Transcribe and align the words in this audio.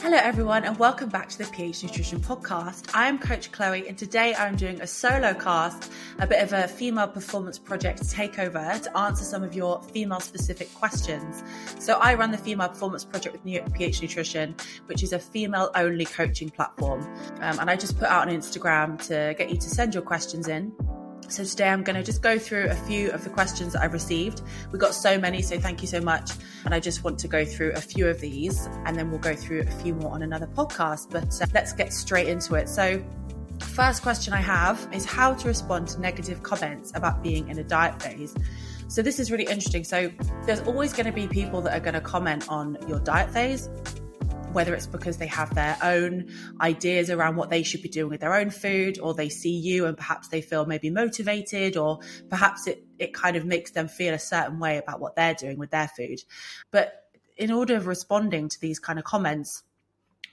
Hello, 0.00 0.16
everyone, 0.16 0.64
and 0.64 0.78
welcome 0.78 1.08
back 1.08 1.28
to 1.28 1.38
the 1.38 1.44
PH 1.46 1.82
Nutrition 1.82 2.20
Podcast. 2.20 2.88
I 2.94 3.08
am 3.08 3.18
Coach 3.18 3.50
Chloe, 3.50 3.88
and 3.88 3.98
today 3.98 4.32
I'm 4.34 4.54
doing 4.54 4.80
a 4.80 4.86
solo 4.86 5.34
cast, 5.34 5.90
a 6.20 6.26
bit 6.26 6.40
of 6.42 6.52
a 6.52 6.68
female 6.68 7.08
performance 7.08 7.58
project 7.58 8.02
takeover 8.04 8.80
to 8.80 8.96
answer 8.96 9.24
some 9.24 9.42
of 9.42 9.54
your 9.54 9.82
female 9.82 10.20
specific 10.20 10.72
questions. 10.74 11.42
So, 11.80 11.98
I 11.98 12.14
run 12.14 12.30
the 12.30 12.38
Female 12.38 12.68
Performance 12.68 13.04
Project 13.04 13.34
with 13.34 13.44
New- 13.44 13.58
York 13.58 13.72
PH 13.74 14.00
Nutrition, 14.00 14.54
which 14.86 15.02
is 15.02 15.12
a 15.12 15.18
female 15.18 15.70
only 15.74 16.04
coaching 16.04 16.48
platform. 16.48 17.02
Um, 17.40 17.58
and 17.58 17.68
I 17.68 17.76
just 17.76 17.98
put 17.98 18.08
out 18.08 18.28
on 18.28 18.34
Instagram 18.34 19.04
to 19.08 19.34
get 19.36 19.50
you 19.50 19.56
to 19.56 19.68
send 19.68 19.94
your 19.94 20.04
questions 20.04 20.46
in. 20.48 20.72
So 21.28 21.44
today 21.44 21.68
I'm 21.68 21.82
going 21.82 21.96
to 21.96 22.02
just 22.02 22.22
go 22.22 22.38
through 22.38 22.68
a 22.70 22.74
few 22.74 23.10
of 23.10 23.22
the 23.22 23.28
questions 23.28 23.74
that 23.74 23.82
I've 23.82 23.92
received. 23.92 24.40
We 24.72 24.78
got 24.78 24.94
so 24.94 25.18
many, 25.18 25.42
so 25.42 25.60
thank 25.60 25.82
you 25.82 25.88
so 25.88 26.00
much. 26.00 26.30
And 26.64 26.72
I 26.72 26.80
just 26.80 27.04
want 27.04 27.18
to 27.18 27.28
go 27.28 27.44
through 27.44 27.72
a 27.72 27.80
few 27.82 28.08
of 28.08 28.18
these 28.18 28.66
and 28.86 28.96
then 28.96 29.10
we'll 29.10 29.20
go 29.20 29.36
through 29.36 29.60
a 29.60 29.70
few 29.70 29.94
more 29.94 30.12
on 30.12 30.22
another 30.22 30.46
podcast. 30.46 31.10
But 31.10 31.40
uh, 31.42 31.46
let's 31.52 31.74
get 31.74 31.92
straight 31.92 32.28
into 32.28 32.54
it. 32.54 32.68
So, 32.68 33.04
first 33.60 34.02
question 34.02 34.32
I 34.32 34.40
have 34.40 34.88
is 34.92 35.04
how 35.04 35.34
to 35.34 35.48
respond 35.48 35.88
to 35.88 36.00
negative 36.00 36.42
comments 36.42 36.92
about 36.94 37.22
being 37.22 37.48
in 37.48 37.58
a 37.58 37.64
diet 37.64 38.00
phase. 38.00 38.34
So, 38.88 39.02
this 39.02 39.20
is 39.20 39.30
really 39.30 39.44
interesting. 39.44 39.84
So, 39.84 40.10
there's 40.46 40.60
always 40.60 40.94
going 40.94 41.06
to 41.06 41.12
be 41.12 41.28
people 41.28 41.60
that 41.62 41.76
are 41.76 41.80
going 41.80 41.94
to 41.94 42.00
comment 42.00 42.48
on 42.48 42.78
your 42.88 43.00
diet 43.00 43.30
phase 43.30 43.68
whether 44.58 44.74
it's 44.74 44.88
because 44.88 45.18
they 45.18 45.28
have 45.28 45.54
their 45.54 45.78
own 45.84 46.28
ideas 46.60 47.10
around 47.10 47.36
what 47.36 47.48
they 47.48 47.62
should 47.62 47.80
be 47.80 47.88
doing 47.88 48.10
with 48.10 48.18
their 48.20 48.34
own 48.34 48.50
food, 48.50 48.98
or 48.98 49.14
they 49.14 49.28
see 49.28 49.56
you 49.56 49.86
and 49.86 49.96
perhaps 49.96 50.26
they 50.26 50.40
feel 50.40 50.66
maybe 50.66 50.90
motivated, 50.90 51.76
or 51.76 52.00
perhaps 52.28 52.66
it, 52.66 52.84
it 52.98 53.14
kind 53.14 53.36
of 53.36 53.44
makes 53.44 53.70
them 53.70 53.86
feel 53.86 54.12
a 54.14 54.18
certain 54.18 54.58
way 54.58 54.76
about 54.78 54.98
what 54.98 55.14
they're 55.14 55.32
doing 55.32 55.58
with 55.58 55.70
their 55.70 55.86
food. 55.86 56.18
But 56.72 56.92
in 57.36 57.52
order 57.52 57.76
of 57.76 57.86
responding 57.86 58.48
to 58.48 58.60
these 58.60 58.80
kind 58.80 58.98
of 58.98 59.04
comments, 59.04 59.62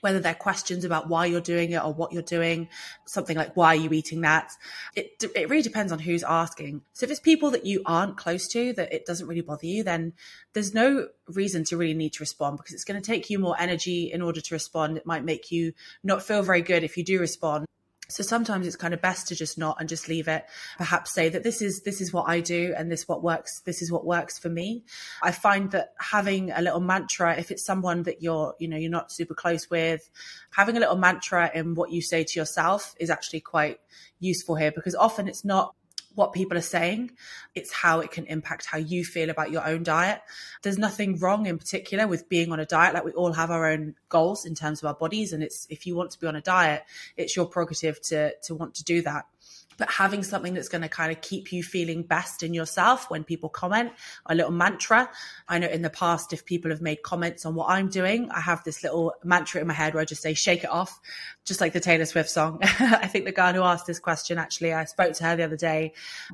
whether 0.06 0.20
they're 0.20 0.34
questions 0.34 0.84
about 0.84 1.08
why 1.08 1.26
you're 1.26 1.40
doing 1.40 1.72
it 1.72 1.82
or 1.82 1.92
what 1.92 2.12
you're 2.12 2.22
doing, 2.22 2.68
something 3.06 3.36
like 3.36 3.56
why 3.56 3.72
are 3.72 3.74
you 3.74 3.92
eating 3.92 4.20
that? 4.20 4.52
It 4.94 5.24
it 5.34 5.48
really 5.48 5.64
depends 5.64 5.90
on 5.90 5.98
who's 5.98 6.22
asking. 6.22 6.82
So 6.92 7.02
if 7.02 7.10
it's 7.10 7.18
people 7.18 7.50
that 7.50 7.66
you 7.66 7.82
aren't 7.84 8.16
close 8.16 8.46
to 8.52 8.72
that 8.74 8.92
it 8.92 9.04
doesn't 9.04 9.26
really 9.26 9.40
bother 9.40 9.66
you, 9.66 9.82
then 9.82 10.12
there's 10.52 10.72
no 10.72 11.08
reason 11.26 11.64
to 11.64 11.76
really 11.76 11.92
need 11.92 12.12
to 12.12 12.22
respond 12.22 12.56
because 12.56 12.72
it's 12.72 12.84
going 12.84 13.02
to 13.02 13.04
take 13.04 13.28
you 13.30 13.40
more 13.40 13.56
energy 13.58 14.12
in 14.12 14.22
order 14.22 14.40
to 14.40 14.54
respond. 14.54 14.96
It 14.96 15.06
might 15.06 15.24
make 15.24 15.50
you 15.50 15.72
not 16.04 16.22
feel 16.22 16.44
very 16.44 16.62
good 16.62 16.84
if 16.84 16.96
you 16.96 17.02
do 17.02 17.18
respond. 17.18 17.66
So 18.08 18.22
sometimes 18.22 18.66
it's 18.66 18.76
kind 18.76 18.94
of 18.94 19.02
best 19.02 19.28
to 19.28 19.34
just 19.34 19.58
not 19.58 19.78
and 19.80 19.88
just 19.88 20.08
leave 20.08 20.28
it. 20.28 20.44
Perhaps 20.78 21.12
say 21.12 21.28
that 21.28 21.42
this 21.42 21.60
is 21.60 21.82
this 21.84 22.00
is 22.00 22.12
what 22.12 22.28
I 22.28 22.40
do 22.40 22.72
and 22.76 22.90
this 22.90 23.08
what 23.08 23.22
works. 23.22 23.60
This 23.60 23.82
is 23.82 23.90
what 23.90 24.06
works 24.06 24.38
for 24.38 24.48
me. 24.48 24.84
I 25.22 25.32
find 25.32 25.70
that 25.72 25.92
having 25.98 26.50
a 26.52 26.62
little 26.62 26.80
mantra, 26.80 27.36
if 27.36 27.50
it's 27.50 27.64
someone 27.64 28.04
that 28.04 28.22
you're 28.22 28.54
you 28.58 28.68
know 28.68 28.76
you're 28.76 28.90
not 28.90 29.10
super 29.10 29.34
close 29.34 29.68
with, 29.70 30.08
having 30.54 30.76
a 30.76 30.80
little 30.80 30.96
mantra 30.96 31.50
in 31.54 31.74
what 31.74 31.90
you 31.90 32.00
say 32.00 32.24
to 32.24 32.38
yourself 32.38 32.94
is 33.00 33.10
actually 33.10 33.40
quite 33.40 33.78
useful 34.20 34.54
here 34.54 34.72
because 34.72 34.94
often 34.94 35.28
it's 35.28 35.44
not 35.44 35.74
what 36.16 36.32
people 36.32 36.58
are 36.58 36.62
saying. 36.62 37.12
It's 37.54 37.72
how 37.72 38.00
it 38.00 38.10
can 38.10 38.26
impact 38.26 38.66
how 38.66 38.78
you 38.78 39.04
feel 39.04 39.30
about 39.30 39.52
your 39.52 39.64
own 39.64 39.84
diet. 39.84 40.20
There's 40.62 40.78
nothing 40.78 41.18
wrong 41.18 41.46
in 41.46 41.58
particular 41.58 42.08
with 42.08 42.28
being 42.28 42.50
on 42.50 42.58
a 42.58 42.66
diet. 42.66 42.94
Like 42.94 43.04
we 43.04 43.12
all 43.12 43.32
have 43.32 43.50
our 43.50 43.70
own 43.70 43.94
goals 44.08 44.44
in 44.44 44.54
terms 44.54 44.82
of 44.82 44.88
our 44.88 44.94
bodies. 44.94 45.32
And 45.32 45.42
it's, 45.42 45.66
if 45.70 45.86
you 45.86 45.94
want 45.94 46.10
to 46.10 46.20
be 46.20 46.26
on 46.26 46.34
a 46.34 46.40
diet, 46.40 46.84
it's 47.16 47.36
your 47.36 47.46
prerogative 47.46 48.00
to, 48.02 48.32
to 48.44 48.54
want 48.54 48.74
to 48.74 48.84
do 48.84 49.02
that. 49.02 49.26
But 49.76 49.90
having 49.90 50.22
something 50.22 50.54
that's 50.54 50.68
going 50.68 50.82
to 50.82 50.88
kind 50.88 51.12
of 51.12 51.20
keep 51.20 51.52
you 51.52 51.62
feeling 51.62 52.02
best 52.02 52.42
in 52.42 52.54
yourself 52.54 53.10
when 53.10 53.24
people 53.24 53.48
comment, 53.48 53.92
a 54.26 54.34
little 54.34 54.52
mantra. 54.52 55.10
I 55.48 55.58
know 55.58 55.68
in 55.68 55.82
the 55.82 55.90
past, 55.90 56.32
if 56.32 56.44
people 56.44 56.70
have 56.70 56.80
made 56.80 57.02
comments 57.02 57.44
on 57.44 57.54
what 57.54 57.70
I'm 57.70 57.88
doing, 57.88 58.30
I 58.30 58.40
have 58.40 58.64
this 58.64 58.82
little 58.82 59.14
mantra 59.24 59.60
in 59.60 59.66
my 59.66 59.74
head 59.74 59.94
where 59.94 60.00
I 60.00 60.04
just 60.04 60.22
say, 60.22 60.34
shake 60.34 60.64
it 60.64 60.70
off, 60.70 61.00
just 61.44 61.60
like 61.60 61.72
the 61.72 61.80
Taylor 61.80 62.06
Swift 62.06 62.30
song. 62.30 62.58
I 62.62 63.06
think 63.06 63.24
the 63.24 63.32
girl 63.32 63.52
who 63.52 63.62
asked 63.62 63.86
this 63.86 63.98
question, 63.98 64.38
actually, 64.38 64.72
I 64.72 64.84
spoke 64.84 65.14
to 65.14 65.24
her 65.24 65.36
the 65.36 65.44
other 65.44 65.56
day, 65.56 65.92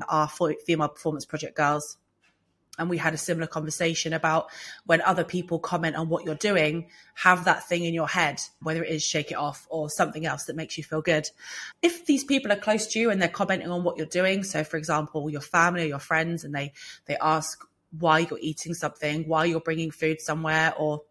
our 0.09 0.29
female 0.29 0.89
performance 0.89 1.25
project 1.25 1.57
girls 1.57 1.97
and 2.79 2.89
we 2.89 2.97
had 2.97 3.13
a 3.13 3.19
similar 3.19 3.47
conversation 3.47 4.13
about 4.15 4.47
when 4.87 5.03
other 5.03 5.25
people 5.25 5.59
comment 5.59 5.95
on 5.95 6.09
what 6.09 6.25
you're 6.25 6.35
doing, 6.35 6.89
have 7.15 7.45
that 7.45 7.69
thing 7.69 7.85
in 7.85 7.93
your 7.93 8.09
head, 8.09 8.41
whether 8.63 8.83
it 8.83 8.91
is 8.91 9.03
shake 9.03 9.31
it 9.31 9.37
off 9.37 9.67
or 9.69 9.91
something 9.91 10.25
else 10.25 10.45
that 10.45 10.57
makes 10.57 10.79
you 10.79 10.85
feel 10.85 11.03
good. 11.03 11.29
If 11.83 12.07
these 12.07 12.25
people 12.25 12.51
are 12.51 12.57
close 12.57 12.87
to 12.89 12.99
you 12.99 13.11
and 13.11 13.21
they're 13.21 13.29
commenting 13.29 13.71
on 13.71 13.85
what 13.85 13.99
you're 13.99 14.07
doing, 14.07 14.43
so 14.43 14.65
for 14.65 14.79
example, 14.79 15.29
your 15.29 15.43
family 15.43 15.83
or 15.83 15.87
your 15.87 15.99
friends, 15.99 16.45
and 16.45 16.55
they 16.55 16.73
they 17.05 17.17
ask 17.21 17.63
why 17.99 18.21
you're 18.21 18.39
eating 18.41 18.73
something, 18.73 19.29
why 19.29 19.45
you're 19.45 19.61
bringing 19.61 19.91
food 19.91 20.23
somewhere, 20.23 20.73
or 20.79 21.03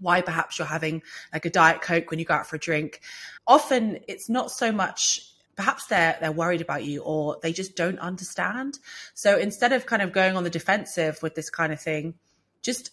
why 0.00 0.20
perhaps 0.20 0.58
you're 0.58 0.68
having 0.68 1.02
like 1.32 1.46
a 1.46 1.50
diet 1.50 1.80
coke 1.80 2.10
when 2.10 2.18
you 2.18 2.26
go 2.26 2.34
out 2.34 2.46
for 2.46 2.56
a 2.56 2.60
drink. 2.60 3.00
Often 3.46 4.00
it's 4.06 4.28
not 4.28 4.50
so 4.50 4.70
much 4.70 5.20
perhaps 5.60 5.84
they're 5.88 6.16
they're 6.22 6.32
worried 6.32 6.62
about 6.62 6.84
you 6.84 7.02
or 7.02 7.36
they 7.42 7.52
just 7.52 7.76
don't 7.76 7.98
understand. 7.98 8.78
So 9.12 9.36
instead 9.36 9.74
of 9.74 9.84
kind 9.84 10.00
of 10.00 10.10
going 10.10 10.34
on 10.34 10.42
the 10.42 10.48
defensive 10.48 11.22
with 11.22 11.34
this 11.34 11.50
kind 11.50 11.70
of 11.70 11.78
thing, 11.78 12.14
just 12.62 12.92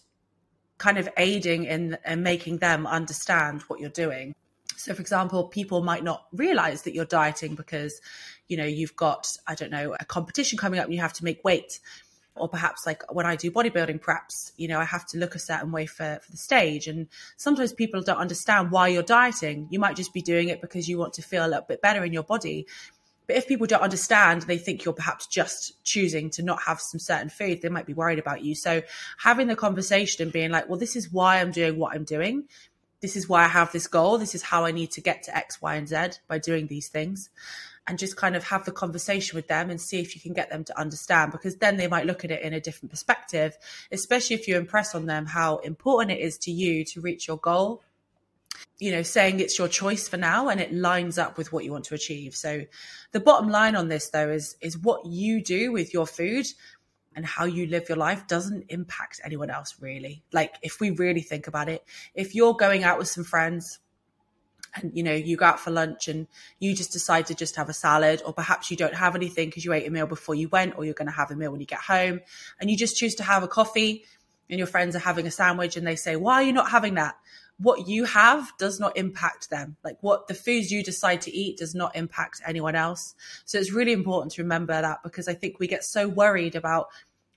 kind 0.76 0.98
of 0.98 1.08
aiding 1.16 1.64
in 1.64 1.96
and 2.04 2.22
making 2.22 2.58
them 2.58 2.86
understand 2.86 3.62
what 3.62 3.80
you're 3.80 3.88
doing. 3.88 4.34
So 4.76 4.92
for 4.92 5.00
example, 5.00 5.48
people 5.48 5.82
might 5.82 6.04
not 6.04 6.26
realize 6.30 6.82
that 6.82 6.92
you're 6.92 7.06
dieting 7.06 7.54
because 7.54 8.02
you 8.48 8.58
know 8.58 8.66
you've 8.66 8.96
got 8.96 9.34
I 9.46 9.54
don't 9.54 9.70
know 9.70 9.96
a 9.98 10.04
competition 10.04 10.58
coming 10.58 10.78
up 10.78 10.84
and 10.84 10.94
you 10.94 11.00
have 11.00 11.14
to 11.14 11.24
make 11.24 11.42
weight 11.42 11.80
or 12.40 12.48
perhaps 12.48 12.86
like 12.86 13.02
when 13.12 13.26
I 13.26 13.36
do 13.36 13.50
bodybuilding 13.50 14.00
preps, 14.00 14.52
you 14.56 14.68
know, 14.68 14.78
I 14.78 14.84
have 14.84 15.06
to 15.08 15.18
look 15.18 15.34
a 15.34 15.38
certain 15.38 15.72
way 15.72 15.86
for, 15.86 16.20
for 16.22 16.30
the 16.30 16.36
stage. 16.36 16.86
And 16.86 17.08
sometimes 17.36 17.72
people 17.72 18.02
don't 18.02 18.18
understand 18.18 18.70
why 18.70 18.88
you're 18.88 19.02
dieting. 19.02 19.68
You 19.70 19.78
might 19.78 19.96
just 19.96 20.12
be 20.12 20.22
doing 20.22 20.48
it 20.48 20.60
because 20.60 20.88
you 20.88 20.98
want 20.98 21.14
to 21.14 21.22
feel 21.22 21.44
a 21.44 21.48
little 21.48 21.66
bit 21.68 21.82
better 21.82 22.04
in 22.04 22.12
your 22.12 22.22
body. 22.22 22.66
But 23.26 23.36
if 23.36 23.46
people 23.46 23.66
don't 23.66 23.82
understand, 23.82 24.42
they 24.42 24.56
think 24.56 24.84
you're 24.84 24.94
perhaps 24.94 25.26
just 25.26 25.84
choosing 25.84 26.30
to 26.30 26.42
not 26.42 26.62
have 26.62 26.80
some 26.80 26.98
certain 26.98 27.28
food, 27.28 27.60
they 27.60 27.68
might 27.68 27.86
be 27.86 27.92
worried 27.92 28.18
about 28.18 28.42
you. 28.42 28.54
So 28.54 28.82
having 29.18 29.48
the 29.48 29.56
conversation 29.56 30.22
and 30.22 30.32
being 30.32 30.50
like, 30.50 30.68
well, 30.68 30.78
this 30.78 30.96
is 30.96 31.12
why 31.12 31.40
I'm 31.40 31.50
doing 31.50 31.78
what 31.78 31.94
I'm 31.94 32.04
doing. 32.04 32.44
This 33.00 33.16
is 33.16 33.28
why 33.28 33.44
I 33.44 33.48
have 33.48 33.70
this 33.70 33.86
goal. 33.86 34.16
This 34.18 34.34
is 34.34 34.42
how 34.42 34.64
I 34.64 34.70
need 34.70 34.90
to 34.92 35.00
get 35.02 35.24
to 35.24 35.36
X, 35.36 35.60
Y, 35.60 35.74
and 35.76 35.86
Z 35.86 36.18
by 36.26 36.38
doing 36.38 36.66
these 36.66 36.88
things 36.88 37.28
and 37.88 37.98
just 37.98 38.16
kind 38.16 38.36
of 38.36 38.44
have 38.44 38.66
the 38.66 38.70
conversation 38.70 39.34
with 39.34 39.48
them 39.48 39.70
and 39.70 39.80
see 39.80 39.98
if 39.98 40.14
you 40.14 40.20
can 40.20 40.34
get 40.34 40.50
them 40.50 40.62
to 40.62 40.78
understand 40.78 41.32
because 41.32 41.56
then 41.56 41.78
they 41.78 41.88
might 41.88 42.06
look 42.06 42.22
at 42.24 42.30
it 42.30 42.42
in 42.42 42.52
a 42.52 42.60
different 42.60 42.90
perspective, 42.90 43.56
especially 43.90 44.36
if 44.36 44.46
you 44.46 44.56
impress 44.56 44.94
on 44.94 45.06
them 45.06 45.24
how 45.24 45.56
important 45.58 46.10
it 46.10 46.20
is 46.20 46.36
to 46.36 46.52
you 46.52 46.84
to 46.84 47.00
reach 47.00 47.26
your 47.26 47.38
goal. 47.38 47.82
You 48.78 48.92
know, 48.92 49.02
saying 49.02 49.40
it's 49.40 49.58
your 49.58 49.68
choice 49.68 50.06
for 50.06 50.18
now 50.18 50.48
and 50.48 50.60
it 50.60 50.72
lines 50.72 51.18
up 51.18 51.38
with 51.38 51.52
what 51.52 51.64
you 51.64 51.72
want 51.72 51.86
to 51.86 51.94
achieve. 51.94 52.34
So 52.34 52.64
the 53.12 53.20
bottom 53.20 53.48
line 53.48 53.74
on 53.74 53.88
this 53.88 54.10
though 54.10 54.30
is 54.30 54.56
is 54.60 54.76
what 54.76 55.06
you 55.06 55.42
do 55.42 55.72
with 55.72 55.94
your 55.94 56.06
food 56.06 56.46
and 57.16 57.24
how 57.24 57.44
you 57.44 57.66
live 57.66 57.88
your 57.88 57.98
life 57.98 58.26
doesn't 58.26 58.66
impact 58.68 59.20
anyone 59.24 59.50
else 59.50 59.76
really. 59.80 60.22
Like 60.32 60.56
if 60.62 60.80
we 60.80 60.90
really 60.90 61.22
think 61.22 61.46
about 61.46 61.68
it, 61.68 61.84
if 62.14 62.34
you're 62.34 62.54
going 62.54 62.84
out 62.84 62.98
with 62.98 63.08
some 63.08 63.24
friends 63.24 63.78
and 64.82 64.96
you 64.96 65.02
know 65.02 65.12
you 65.12 65.36
go 65.36 65.46
out 65.46 65.60
for 65.60 65.70
lunch 65.70 66.08
and 66.08 66.26
you 66.58 66.74
just 66.74 66.92
decide 66.92 67.26
to 67.26 67.34
just 67.34 67.56
have 67.56 67.68
a 67.68 67.72
salad 67.74 68.22
or 68.24 68.32
perhaps 68.32 68.70
you 68.70 68.76
don't 68.76 68.94
have 68.94 69.14
anything 69.14 69.48
because 69.48 69.64
you 69.64 69.72
ate 69.72 69.86
a 69.86 69.90
meal 69.90 70.06
before 70.06 70.34
you 70.34 70.48
went 70.48 70.76
or 70.76 70.84
you're 70.84 70.94
going 70.94 71.06
to 71.06 71.12
have 71.12 71.30
a 71.30 71.36
meal 71.36 71.50
when 71.50 71.60
you 71.60 71.66
get 71.66 71.80
home 71.80 72.20
and 72.60 72.70
you 72.70 72.76
just 72.76 72.96
choose 72.96 73.14
to 73.16 73.22
have 73.22 73.42
a 73.42 73.48
coffee 73.48 74.04
and 74.50 74.58
your 74.58 74.66
friends 74.66 74.96
are 74.96 75.00
having 75.00 75.26
a 75.26 75.30
sandwich 75.30 75.76
and 75.76 75.86
they 75.86 75.96
say 75.96 76.16
why 76.16 76.34
are 76.34 76.42
you 76.42 76.52
not 76.52 76.70
having 76.70 76.94
that? 76.94 77.16
What 77.60 77.88
you 77.88 78.04
have 78.04 78.52
does 78.58 78.78
not 78.78 78.96
impact 78.96 79.50
them. 79.50 79.76
Like 79.82 79.96
what 80.00 80.28
the 80.28 80.34
foods 80.34 80.70
you 80.70 80.84
decide 80.84 81.22
to 81.22 81.34
eat 81.34 81.58
does 81.58 81.74
not 81.74 81.96
impact 81.96 82.40
anyone 82.46 82.76
else. 82.76 83.16
So 83.46 83.58
it's 83.58 83.72
really 83.72 83.92
important 83.92 84.32
to 84.34 84.42
remember 84.42 84.80
that 84.80 85.02
because 85.02 85.28
i 85.28 85.34
think 85.34 85.58
we 85.58 85.66
get 85.66 85.84
so 85.84 86.08
worried 86.08 86.54
about 86.54 86.88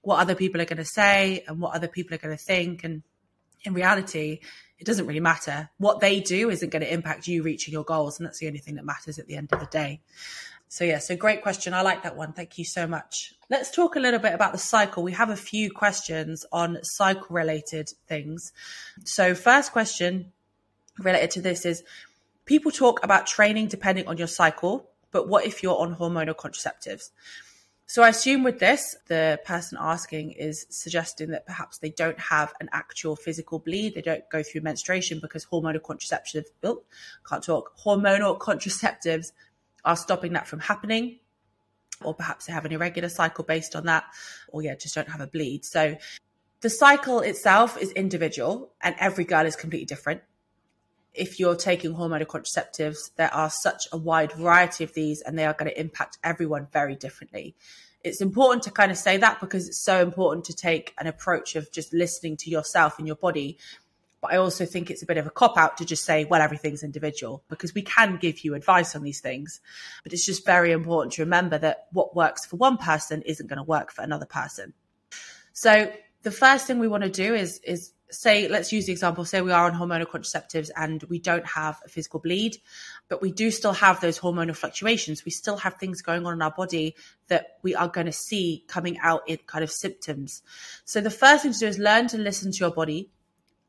what 0.02 0.20
other 0.20 0.36
people 0.36 0.62
are 0.62 0.66
going 0.66 0.78
to 0.78 0.86
say 0.86 1.44
and 1.48 1.60
what 1.60 1.76
other 1.76 1.88
people 1.88 2.16
are 2.16 2.20
going 2.20 2.36
to 2.36 2.44
think 2.44 2.84
and 2.84 3.04
in 3.64 3.74
reality 3.74 4.40
it 4.82 4.86
doesn't 4.86 5.06
really 5.06 5.20
matter. 5.20 5.70
What 5.78 6.00
they 6.00 6.20
do 6.20 6.50
isn't 6.50 6.72
going 6.72 6.82
to 6.82 6.92
impact 6.92 7.28
you 7.28 7.44
reaching 7.44 7.72
your 7.72 7.84
goals. 7.84 8.20
And 8.20 8.26
that's 8.26 8.40
the 8.40 8.48
only 8.48 8.58
thing 8.58 8.76
that 8.76 8.84
matters 8.84 9.20
at 9.20 9.28
the 9.28 9.36
end 9.36 9.54
of 9.54 9.60
the 9.60 9.68
day. 9.68 10.02
So, 10.70 10.84
yeah, 10.84 10.98
so 10.98 11.16
great 11.16 11.44
question. 11.44 11.76
I 11.76 11.84
like 11.84 12.02
that 12.02 12.18
one. 12.18 12.34
Thank 12.34 12.58
you 12.58 12.66
so 12.66 12.88
much. 12.88 13.36
Let's 13.48 13.70
talk 13.70 13.96
a 13.96 14.00
little 14.00 14.20
bit 14.20 14.34
about 14.34 14.54
the 14.54 14.58
cycle. 14.58 15.04
We 15.04 15.12
have 15.12 15.30
a 15.30 15.36
few 15.36 15.70
questions 15.70 16.48
on 16.52 16.80
cycle 16.82 17.28
related 17.30 17.92
things. 18.08 18.54
So, 19.04 19.36
first 19.36 19.72
question 19.72 20.32
related 20.98 21.30
to 21.32 21.42
this 21.42 21.64
is 21.64 21.84
people 22.46 22.72
talk 22.72 23.04
about 23.04 23.28
training 23.28 23.68
depending 23.68 24.08
on 24.08 24.18
your 24.18 24.28
cycle, 24.28 24.90
but 25.12 25.28
what 25.28 25.46
if 25.46 25.62
you're 25.62 25.78
on 25.78 25.96
hormonal 25.96 26.36
contraceptives? 26.36 27.12
So 27.92 28.04
I 28.04 28.08
assume 28.08 28.44
with 28.44 28.60
this, 28.60 28.96
the 29.08 29.38
person 29.44 29.78
asking 29.78 30.32
is 30.32 30.66
suggesting 30.70 31.32
that 31.32 31.46
perhaps 31.46 31.80
they 31.80 31.90
don't 31.90 32.18
have 32.18 32.54
an 32.62 32.70
actual 32.72 33.18
physical 33.18 33.60
bleed. 33.60 33.96
They 33.96 34.02
don't 34.02 34.24
go 34.32 34.44
through 34.44 34.62
menstruation 34.62 35.20
because 35.22 35.46
hormonal 35.46 35.82
contraceptives, 35.82 36.46
oh, 36.64 36.84
can't 37.28 37.44
talk, 37.44 37.78
hormonal 37.78 38.40
contraceptives 38.40 39.34
are 39.84 39.98
stopping 39.98 40.32
that 40.32 40.48
from 40.48 40.62
happening. 40.62 41.20
Or 42.02 42.14
perhaps 42.14 42.46
they 42.46 42.54
have 42.54 42.64
an 42.64 42.72
irregular 42.72 43.10
cycle 43.10 43.44
based 43.44 43.76
on 43.76 43.88
that, 43.88 44.06
or 44.48 44.62
yeah, 44.62 44.76
just 44.76 44.96
don't 44.96 45.10
have 45.10 45.20
a 45.20 45.28
bleed. 45.28 45.66
So 45.66 45.98
the 46.62 46.70
cycle 46.70 47.20
itself 47.20 47.78
is 47.78 47.92
individual 47.92 48.72
and 48.82 48.96
every 49.00 49.26
girl 49.26 49.46
is 49.46 49.58
completely 49.58 49.86
different 49.86 50.22
if 51.14 51.40
you're 51.40 51.56
taking 51.56 51.94
hormonal 51.94 52.26
contraceptives, 52.26 53.12
there 53.16 53.34
are 53.34 53.50
such 53.50 53.88
a 53.92 53.98
wide 53.98 54.32
variety 54.34 54.84
of 54.84 54.94
these 54.94 55.22
and 55.22 55.38
they 55.38 55.46
are 55.46 55.54
going 55.54 55.70
to 55.70 55.80
impact 55.80 56.18
everyone 56.24 56.68
very 56.72 56.96
differently. 56.96 57.56
It's 58.04 58.22
important 58.22 58.64
to 58.64 58.72
kind 58.72 58.92
of 58.92 58.98
say 58.98 59.18
that 59.18 59.40
because 59.40 59.68
it's 59.68 59.82
so 59.82 60.02
important 60.02 60.46
to 60.46 60.56
take 60.56 60.94
an 60.98 61.08
approach 61.08 61.56
of 61.56 61.72
just 61.72 61.94
listening 61.94 62.38
to 62.38 62.50
yourself 62.50 62.98
and 62.98 63.06
your 63.06 63.18
body. 63.18 63.58
But 64.22 64.34
I 64.34 64.38
also 64.38 64.66
think 64.66 64.90
it's 64.90 65.04
a 65.04 65.06
bit 65.06 65.18
of 65.18 65.28
a 65.28 65.32
cop 65.32 65.58
out 65.58 65.78
to 65.78 65.86
just 65.86 66.06
say, 66.06 66.26
well, 66.26 66.42
everything's 66.42 66.84
individual 66.84 67.44
because 67.50 67.76
we 67.76 67.82
can 67.82 68.18
give 68.18 68.44
you 68.44 68.56
advice 68.56 68.96
on 68.96 69.04
these 69.04 69.20
things. 69.20 69.60
But 70.04 70.14
it's 70.14 70.26
just 70.26 70.46
very 70.46 70.72
important 70.72 71.14
to 71.14 71.24
remember 71.24 71.58
that 71.58 71.88
what 71.92 72.16
works 72.16 72.46
for 72.46 72.56
one 72.56 72.78
person 72.78 73.22
isn't 73.24 73.48
going 73.48 73.58
to 73.58 73.64
work 73.64 73.92
for 73.92 74.02
another 74.02 74.26
person. 74.26 74.74
So 75.54 75.92
the 76.24 76.32
first 76.32 76.66
thing 76.68 76.80
we 76.80 76.88
want 76.88 77.04
to 77.04 77.10
do 77.10 77.36
is, 77.36 77.60
is 77.60 77.92
say, 78.12 78.48
let's 78.48 78.72
use 78.72 78.86
the 78.86 78.92
example, 78.92 79.26
say 79.26 79.42
we 79.42 79.52
are 79.52 79.66
on 79.66 79.74
hormonal 79.74 80.06
contraceptives 80.06 80.70
and 80.76 81.02
we 81.04 81.18
don't 81.18 81.46
have 81.46 81.82
a 81.86 81.90
physical 81.90 82.20
bleed, 82.20 82.58
but 83.08 83.22
we 83.22 83.32
do 83.32 83.50
still 83.52 83.74
have 83.74 84.02
those 84.02 84.20
hormonal 84.20 84.56
fluctuations. 84.56 85.26
We 85.26 85.32
still 85.32 85.58
have 85.58 85.76
things 85.76 86.02
going 86.02 86.26
on 86.26 86.34
in 86.34 86.42
our 86.42 86.52
body 86.52 86.96
that 87.28 87.58
we 87.64 87.74
are 87.74 87.88
going 87.88 88.08
to 88.08 88.12
see 88.12 88.66
coming 88.68 89.00
out 89.00 89.22
in 89.28 89.38
kind 89.48 89.64
of 89.64 89.72
symptoms. 89.72 90.44
So 90.84 91.02
the 91.02 91.10
first 91.10 91.44
thing 91.44 91.54
to 91.54 91.60
do 91.60 91.68
is 91.68 91.80
learn 91.80 92.08
to 92.10 92.18
listen 92.18 92.52
to 92.52 92.58
your 92.58 92.72
body. 92.72 93.10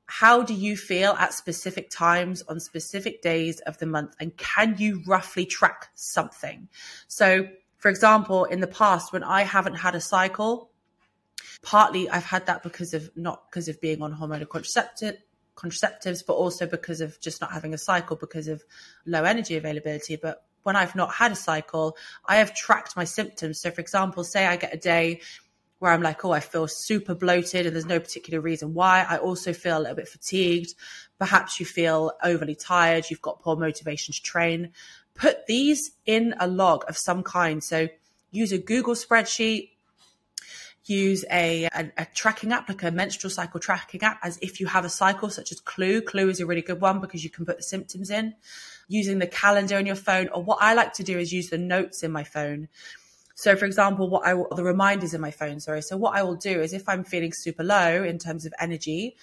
How 0.06 0.42
do 0.42 0.52
you 0.52 0.76
feel 0.76 1.12
at 1.12 1.32
specific 1.32 1.88
times 1.88 2.42
on 2.42 2.60
specific 2.60 3.22
days 3.22 3.60
of 3.60 3.78
the 3.78 3.86
month? 3.86 4.14
And 4.20 4.36
can 4.36 4.74
you 4.78 5.02
roughly 5.06 5.46
track 5.46 5.88
something? 5.94 6.68
So, 7.06 7.48
for 7.78 7.88
example, 7.88 8.44
in 8.44 8.60
the 8.60 8.66
past, 8.66 9.12
when 9.12 9.22
I 9.22 9.42
haven't 9.42 9.76
had 9.76 9.94
a 9.94 10.00
cycle, 10.00 10.71
partly 11.62 12.08
I've 12.08 12.24
had 12.24 12.46
that 12.46 12.62
because 12.62 12.94
of 12.94 13.10
not 13.16 13.50
because 13.50 13.68
of 13.68 13.80
being 13.80 14.02
on 14.02 14.14
hormonal 14.14 14.48
contraceptive 14.48 15.16
contraceptives, 15.56 16.24
but 16.26 16.34
also 16.34 16.66
because 16.66 17.00
of 17.00 17.20
just 17.20 17.40
not 17.40 17.52
having 17.52 17.74
a 17.74 17.78
cycle 17.78 18.16
because 18.16 18.48
of 18.48 18.62
low 19.06 19.24
energy 19.24 19.56
availability. 19.56 20.16
But 20.16 20.44
when 20.62 20.76
I've 20.76 20.94
not 20.94 21.12
had 21.12 21.32
a 21.32 21.36
cycle, 21.36 21.96
I 22.26 22.36
have 22.36 22.54
tracked 22.54 22.96
my 22.96 23.04
symptoms. 23.04 23.60
So, 23.60 23.70
for 23.70 23.80
example, 23.80 24.24
say 24.24 24.46
I 24.46 24.56
get 24.56 24.74
a 24.74 24.78
day 24.78 25.20
where 25.78 25.92
I'm 25.92 26.02
like, 26.02 26.24
oh, 26.24 26.30
I 26.30 26.40
feel 26.40 26.68
super 26.68 27.14
bloated 27.14 27.66
and 27.66 27.74
there's 27.74 27.86
no 27.86 27.98
particular 27.98 28.40
reason 28.40 28.72
why. 28.72 29.04
I 29.08 29.18
also 29.18 29.52
feel 29.52 29.78
a 29.78 29.80
little 29.80 29.96
bit 29.96 30.08
fatigued. 30.08 30.74
Perhaps 31.18 31.58
you 31.58 31.66
feel 31.66 32.12
overly 32.22 32.54
tired. 32.54 33.06
You've 33.10 33.20
got 33.20 33.40
poor 33.40 33.56
motivation 33.56 34.14
to 34.14 34.22
train. 34.22 34.70
Put 35.14 35.46
these 35.46 35.90
in 36.06 36.34
a 36.38 36.46
log 36.46 36.84
of 36.88 36.96
some 36.96 37.22
kind. 37.22 37.62
So, 37.62 37.88
use 38.30 38.52
a 38.52 38.58
Google 38.58 38.94
spreadsheet 38.94 39.71
use 40.84 41.24
a, 41.30 41.64
a, 41.64 41.92
a, 41.96 42.06
tracking 42.06 42.52
app, 42.52 42.68
like 42.68 42.82
a 42.82 42.90
menstrual 42.90 43.30
cycle 43.30 43.60
tracking 43.60 44.02
app, 44.02 44.18
as 44.22 44.38
if 44.42 44.60
you 44.60 44.66
have 44.66 44.84
a 44.84 44.88
cycle, 44.88 45.30
such 45.30 45.52
as 45.52 45.60
Clue. 45.60 46.00
Clue 46.00 46.28
is 46.28 46.40
a 46.40 46.46
really 46.46 46.62
good 46.62 46.80
one 46.80 47.00
because 47.00 47.22
you 47.22 47.30
can 47.30 47.46
put 47.46 47.56
the 47.56 47.62
symptoms 47.62 48.10
in. 48.10 48.34
Using 48.88 49.20
the 49.20 49.26
calendar 49.26 49.78
in 49.78 49.86
your 49.86 49.96
phone, 49.96 50.28
or 50.28 50.42
what 50.42 50.58
I 50.60 50.74
like 50.74 50.92
to 50.94 51.04
do 51.04 51.18
is 51.18 51.32
use 51.32 51.50
the 51.50 51.58
notes 51.58 52.02
in 52.02 52.10
my 52.10 52.24
phone. 52.24 52.68
So, 53.36 53.56
for 53.56 53.64
example, 53.64 54.10
what 54.10 54.26
I 54.26 54.34
the 54.54 54.64
reminders 54.64 55.14
in 55.14 55.20
my 55.20 55.30
phone. 55.30 55.60
Sorry. 55.60 55.82
So, 55.82 55.96
what 55.96 56.16
I 56.16 56.22
will 56.24 56.34
do 56.34 56.60
is 56.60 56.72
if 56.72 56.88
I'm 56.88 57.04
feeling 57.04 57.32
super 57.32 57.62
low 57.62 58.02
in 58.02 58.18
terms 58.18 58.44
of 58.44 58.52
energy, 58.60 59.16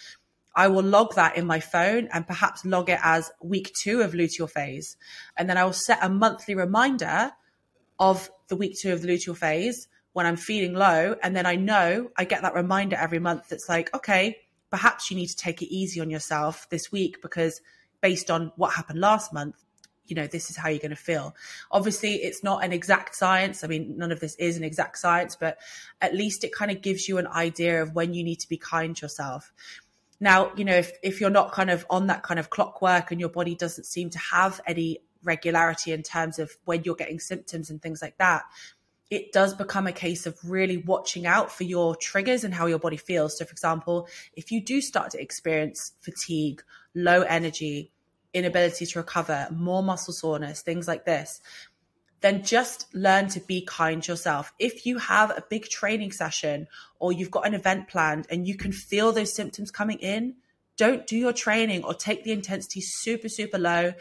I 0.56 0.68
will 0.68 0.84
log 0.84 1.16
that 1.16 1.38
in 1.38 1.46
my 1.46 1.60
phone 1.60 2.08
and 2.12 2.26
perhaps 2.26 2.66
log 2.66 2.90
it 2.90 3.00
as 3.04 3.32
week 3.44 3.72
two 3.74 4.02
of 4.02 4.14
luteal 4.14 4.50
phase, 4.50 4.98
and 5.38 5.50
then 5.50 5.58
I 5.58 5.66
will 5.66 5.74
set 5.74 6.00
a 6.02 6.10
monthly 6.10 6.56
reminder 6.56 7.32
of 8.00 8.32
the 8.48 8.56
week 8.56 8.78
two 8.80 8.94
of 8.94 9.02
the 9.02 9.10
luteal 9.10 9.38
phase 9.38 9.88
when 10.14 10.26
I'm 10.26 10.36
feeling 10.36 10.74
low. 10.74 11.16
And 11.22 11.36
then 11.36 11.46
I 11.46 11.56
know 11.56 12.10
I 12.18 12.26
get 12.26 12.42
that 12.42 12.56
reminder 12.56 12.96
every 12.96 13.20
month 13.20 13.50
that's 13.50 13.70
like, 13.70 13.94
okay, 13.96 14.38
perhaps 14.70 15.10
you 15.10 15.18
need 15.18 15.28
to 15.28 15.36
take 15.36 15.62
it 15.62 15.74
easy 15.74 16.00
on 16.00 16.10
yourself 16.10 16.68
this 16.70 16.92
week 16.92 17.22
because 17.22 17.62
based 18.02 18.30
on 18.32 18.52
what 18.56 18.74
happened 18.74 19.00
last 19.00 19.34
month, 19.34 19.56
you 20.06 20.16
know, 20.16 20.28
this 20.28 20.50
is 20.50 20.58
how 20.58 20.70
you're 20.70 20.80
going 20.80 20.90
to 20.90 20.96
feel. 20.96 21.36
Obviously, 21.72 22.16
it's 22.16 22.44
not 22.44 22.64
an 22.64 22.72
exact 22.72 23.16
science. 23.16 23.64
I 23.64 23.68
mean, 23.68 23.96
none 23.98 24.12
of 24.12 24.20
this 24.20 24.36
is 24.36 24.58
an 24.58 24.64
exact 24.64 24.98
science, 24.98 25.36
but 25.36 25.60
at 26.02 26.16
least 26.16 26.44
it 26.44 26.54
kind 26.54 26.72
of 26.72 26.82
gives 26.82 27.08
you 27.08 27.20
an 27.20 27.28
idea 27.28 27.84
of 27.84 27.94
when 27.94 28.14
you 28.14 28.24
need 28.24 28.40
to 28.40 28.50
be 28.50 28.58
kind 28.58 28.96
to 28.98 29.06
yourself. 29.06 29.54
Now, 30.20 30.52
you 30.56 30.66
know, 30.66 30.76
if, 30.76 30.92
if 31.04 31.22
you're 31.22 31.30
not 31.30 31.52
kind 31.52 31.70
of 31.70 31.86
on 31.90 32.08
that 32.08 32.24
kind 32.24 32.40
of 32.40 32.50
clockwork 32.50 33.12
and 33.12 33.20
your 33.20 33.30
body 33.30 33.56
doesn't 33.56 33.86
seem 33.86 34.10
to 34.10 34.20
have 34.20 34.60
any 34.66 35.00
regularity 35.24 35.92
in 35.92 36.04
terms 36.04 36.40
of 36.40 36.52
when 36.66 36.84
you're 36.84 36.96
getting 36.96 37.20
symptoms 37.20 37.70
and 37.70 37.82
things 37.82 38.02
like 38.02 38.18
that, 38.18 38.44
it 39.10 39.32
does 39.32 39.56
become 39.56 39.88
a 39.88 39.92
case 39.92 40.26
of 40.28 40.38
really 40.44 40.78
watching 40.78 41.26
out 41.26 41.52
for 41.52 41.64
your 41.64 41.96
triggers 41.96 42.44
and 42.44 42.54
how 42.54 42.68
your 42.68 42.80
body 42.80 42.98
feels. 42.98 43.38
So, 43.38 43.46
for 43.46 43.52
example, 43.52 44.08
if 44.36 44.52
you 44.52 44.62
do 44.62 44.82
start 44.82 45.12
to 45.12 45.22
experience 45.22 45.94
fatigue, 46.02 46.62
low 46.94 47.22
energy, 47.22 47.92
inability 48.34 48.86
to 48.86 49.00
recover, 49.00 49.48
more 49.52 49.82
muscle 49.82 50.14
soreness, 50.14 50.62
things 50.62 50.88
like 50.88 51.06
this, 51.06 51.42
then 52.22 52.44
just 52.44 52.94
learn 52.94 53.30
to 53.30 53.40
be 53.40 53.62
kind 53.62 54.04
to 54.04 54.12
yourself. 54.12 54.54
If 54.60 54.86
you 54.86 54.98
have 55.00 55.32
a 55.32 55.44
big 55.50 55.70
training 55.70 56.12
session 56.12 56.68
or 57.00 57.12
you've 57.12 57.32
got 57.32 57.48
an 57.48 57.54
event 57.54 57.88
planned 57.88 58.28
and 58.30 58.48
you 58.48 58.56
can 58.56 58.72
feel 58.72 59.12
those 59.12 59.34
symptoms 59.34 59.72
coming 59.72 60.00
in, 60.00 60.36
don't 60.78 61.08
do 61.08 61.18
your 61.18 61.34
training 61.34 61.84
or 61.84 61.94
take 61.94 62.24
the 62.24 62.32
intensity 62.32 62.82
super, 62.82 63.30
super 63.30 63.58
low. 63.58 63.94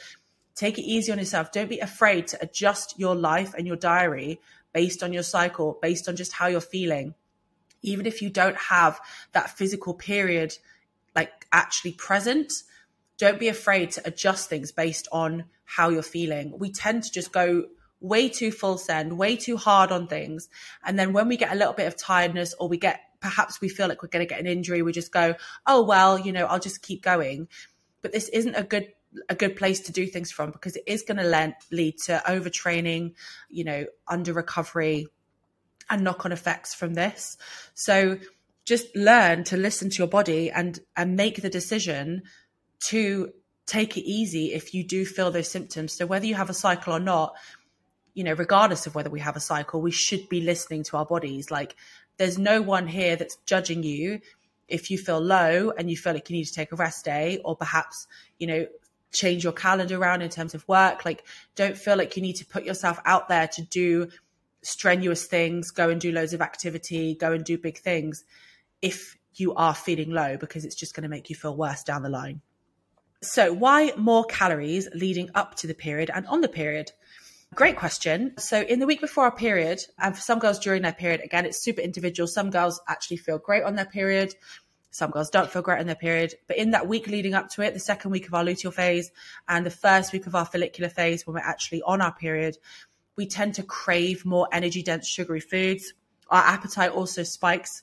Take 0.55 0.79
it 0.79 0.83
easy 0.83 1.13
on 1.13 1.19
yourself. 1.19 1.53
Don't 1.53 1.69
be 1.69 1.79
afraid 1.79 2.27
to 2.29 2.39
adjust 2.43 2.99
your 2.99 3.15
life 3.15 3.55
and 3.57 3.67
your 3.67 3.77
diary 3.77 4.41
based 4.73 5.03
on 5.03 5.13
your 5.13 5.23
cycle, 5.23 5.79
based 5.81 6.09
on 6.09 6.17
just 6.17 6.33
how 6.33 6.47
you're 6.47 6.61
feeling. 6.61 7.15
Even 7.83 8.07
if 8.07 8.23
you 8.23 8.31
don't 8.31 8.57
have 8.57 9.01
that 9.33 9.51
physical 9.51 9.95
period 9.95 10.57
like 11.15 11.47
actually 11.53 11.93
present, 11.93 12.53
don't 13.19 13.41
be 13.41 13.49
afraid 13.49 13.91
to 13.93 14.03
adjust 14.05 14.49
things 14.49 14.73
based 14.73 15.09
on 15.11 15.45
how 15.65 15.89
you're 15.89 16.03
feeling. 16.03 16.59
We 16.59 16.71
tend 16.71 17.03
to 17.05 17.13
just 17.13 17.33
go 17.33 17.67
way 18.01 18.29
too 18.29 18.53
full 18.53 18.79
send, 18.79 19.19
way 19.19 19.37
too 19.37 19.57
hard 19.57 19.91
on 19.91 20.07
things. 20.07 20.49
And 20.85 20.99
then 20.99 21.13
when 21.13 21.29
we 21.29 21.37
get 21.37 21.53
a 21.53 21.57
little 21.57 21.73
bit 21.73 21.87
of 21.87 21.97
tiredness 21.97 22.55
or 22.59 22.69
we 22.69 22.79
get 22.79 23.01
perhaps 23.21 23.61
we 23.61 23.69
feel 23.69 23.89
like 23.89 24.03
we're 24.03 24.09
going 24.09 24.27
to 24.27 24.33
get 24.33 24.41
an 24.41 24.47
injury, 24.47 24.83
we 24.83 24.93
just 24.93 25.13
go, 25.13 25.35
oh, 25.67 25.83
well, 25.83 26.19
you 26.19 26.33
know, 26.33 26.47
I'll 26.47 26.61
just 26.61 26.83
keep 26.83 27.03
going. 27.03 27.49
But 28.01 28.13
this 28.13 28.29
isn't 28.29 28.55
a 28.55 28.63
good 28.63 28.93
a 29.29 29.35
good 29.35 29.57
place 29.57 29.81
to 29.81 29.93
do 29.93 30.07
things 30.07 30.31
from 30.31 30.51
because 30.51 30.77
it 30.77 30.85
is 30.87 31.03
going 31.03 31.17
to 31.17 31.55
lead 31.71 31.99
to 31.99 32.23
overtraining, 32.27 33.15
you 33.49 33.65
know, 33.65 33.87
under 34.07 34.33
recovery 34.33 35.07
and 35.91 36.05
knock 36.05 36.25
on 36.25 36.33
effects 36.33 36.75
from 36.75 36.95
this. 36.95 37.37
So 37.75 38.19
just 38.65 38.95
learn 38.95 39.45
to 39.45 39.57
listen 39.57 39.89
to 39.91 39.97
your 39.99 40.09
body 40.09 40.51
and 40.51 40.79
and 40.97 41.17
make 41.17 41.41
the 41.41 41.49
decision 41.49 42.23
to 42.89 43.33
take 43.67 43.97
it 43.97 44.03
easy 44.03 44.53
if 44.53 44.75
you 44.75 44.85
do 44.85 45.05
feel 45.05 45.31
those 45.31 45.51
symptoms. 45.51 45.93
So 45.93 46.07
whether 46.07 46.27
you 46.27 46.35
have 46.35 46.51
a 46.51 46.55
cycle 46.55 46.95
or 46.95 47.01
not, 47.01 47.35
you 48.15 48.25
know, 48.25 48.33
regardless 48.33 48.87
of 48.87 48.95
whether 48.95 49.11
we 49.11 49.21
have 49.21 49.37
a 49.37 49.41
cycle, 49.41 49.81
we 49.81 49.91
should 49.91 50.29
be 50.29 50.41
listening 50.41 50.83
to 50.85 50.97
our 50.97 51.07
bodies. 51.07 51.51
Like 51.51 51.77
there's 52.19 52.39
no 52.39 52.61
one 52.61 52.87
here 52.87 53.17
that's 53.17 53.37
judging 53.47 53.83
you 53.83 54.21
if 54.69 54.91
you 54.91 54.99
feel 54.99 55.21
low 55.21 55.71
and 55.71 55.91
you 55.91 55.97
feel 55.97 56.13
like 56.13 56.29
you 56.29 56.37
need 56.37 56.45
to 56.45 56.53
take 56.53 56.73
a 56.73 56.77
rest 56.77 57.05
day 57.05 57.41
or 57.45 57.57
perhaps, 57.57 58.07
you 58.39 58.47
know, 58.47 58.67
change 59.13 59.45
your 59.45 59.53
calendar 59.53 59.99
around 59.99 60.23
in 60.23 60.31
terms 60.31 60.55
of 60.55 60.67
work. 60.69 61.05
Like 61.05 61.25
don't 61.57 61.77
feel 61.77 61.97
like 61.97 62.17
you 62.17 62.23
need 62.23 62.37
to 62.37 62.47
put 62.47 62.65
yourself 62.65 63.01
out 63.05 63.29
there 63.29 63.49
to 63.49 63.63
do 63.63 64.09
strenuous 64.63 65.27
things, 65.27 65.71
go 65.71 65.89
and 65.91 66.01
do 66.01 66.13
loads 66.13 66.33
of 66.33 66.41
activity, 66.41 67.15
go 67.15 67.33
and 67.33 67.45
do 67.45 67.59
big 67.59 67.79
things 67.79 68.25
if 68.83 69.17
you 69.35 69.55
are 69.55 69.75
feeling 69.75 70.11
low 70.11 70.37
because 70.37 70.65
it's 70.65 70.75
just 70.75 70.95
going 70.95 71.03
to 71.03 71.09
make 71.09 71.31
you 71.31 71.37
feel 71.37 71.57
worse 71.57 71.83
down 71.83 72.03
the 72.03 72.09
line. 72.09 72.41
So, 73.21 73.53
why 73.53 73.93
more 73.97 74.25
calories 74.25 74.89
leading 74.95 75.31
up 75.35 75.57
to 75.57 75.67
the 75.67 75.75
period 75.75 76.11
and 76.15 76.27
on 76.27 76.41
the 76.41 76.49
period? 76.49 76.93
Great 77.55 77.77
question. 77.77 78.35
So, 78.39 78.61
in 78.61 78.79
the 78.79 78.87
week 78.87 79.01
before 79.01 79.25
our 79.25 79.35
period, 79.35 79.81
and 79.99 80.15
for 80.15 80.21
some 80.21 80.39
girls 80.39 80.59
during 80.59 80.83
their 80.83 80.93
period, 80.93 81.23
again, 81.25 81.45
it's 81.45 81.65
super 81.65 81.81
individual. 81.81 82.29
Some 82.29 82.51
girls 82.51 82.81
actually 82.87 83.17
feel 83.17 83.39
great 83.39 83.65
on 83.65 83.75
their 83.75 83.87
period. 83.87 84.35
Some 84.91 85.11
girls 85.11 85.31
don't 85.31 85.51
feel 85.51 85.63
great 85.63 85.81
in 85.81 85.87
their 85.87 85.97
period. 85.97 86.35
But 86.47 86.57
in 86.57 86.71
that 86.71 86.89
week 86.89 87.07
leading 87.07 87.35
up 87.35 87.51
to 87.51 87.63
it, 87.63 87.75
the 87.75 87.81
second 87.81 88.11
week 88.11 88.27
of 88.27 88.35
our 88.35 88.45
luteal 88.45 88.73
phase 88.73 89.11
and 89.49 89.65
the 89.65 89.71
first 89.71 90.13
week 90.13 90.27
of 90.27 90.35
our 90.35 90.47
follicular 90.47 90.89
phase, 90.89 91.27
when 91.27 91.35
we're 91.35 91.41
actually 91.41 91.83
on 91.83 92.01
our 92.01 92.15
period, 92.15 92.57
we 93.17 93.27
tend 93.27 93.55
to 93.55 93.63
crave 93.63 94.25
more 94.25 94.49
energy 94.53 94.83
dense 94.83 95.07
sugary 95.07 95.41
foods. 95.41 95.93
Our 96.31 96.43
appetite 96.43 96.93
also 96.93 97.23
spikes 97.23 97.83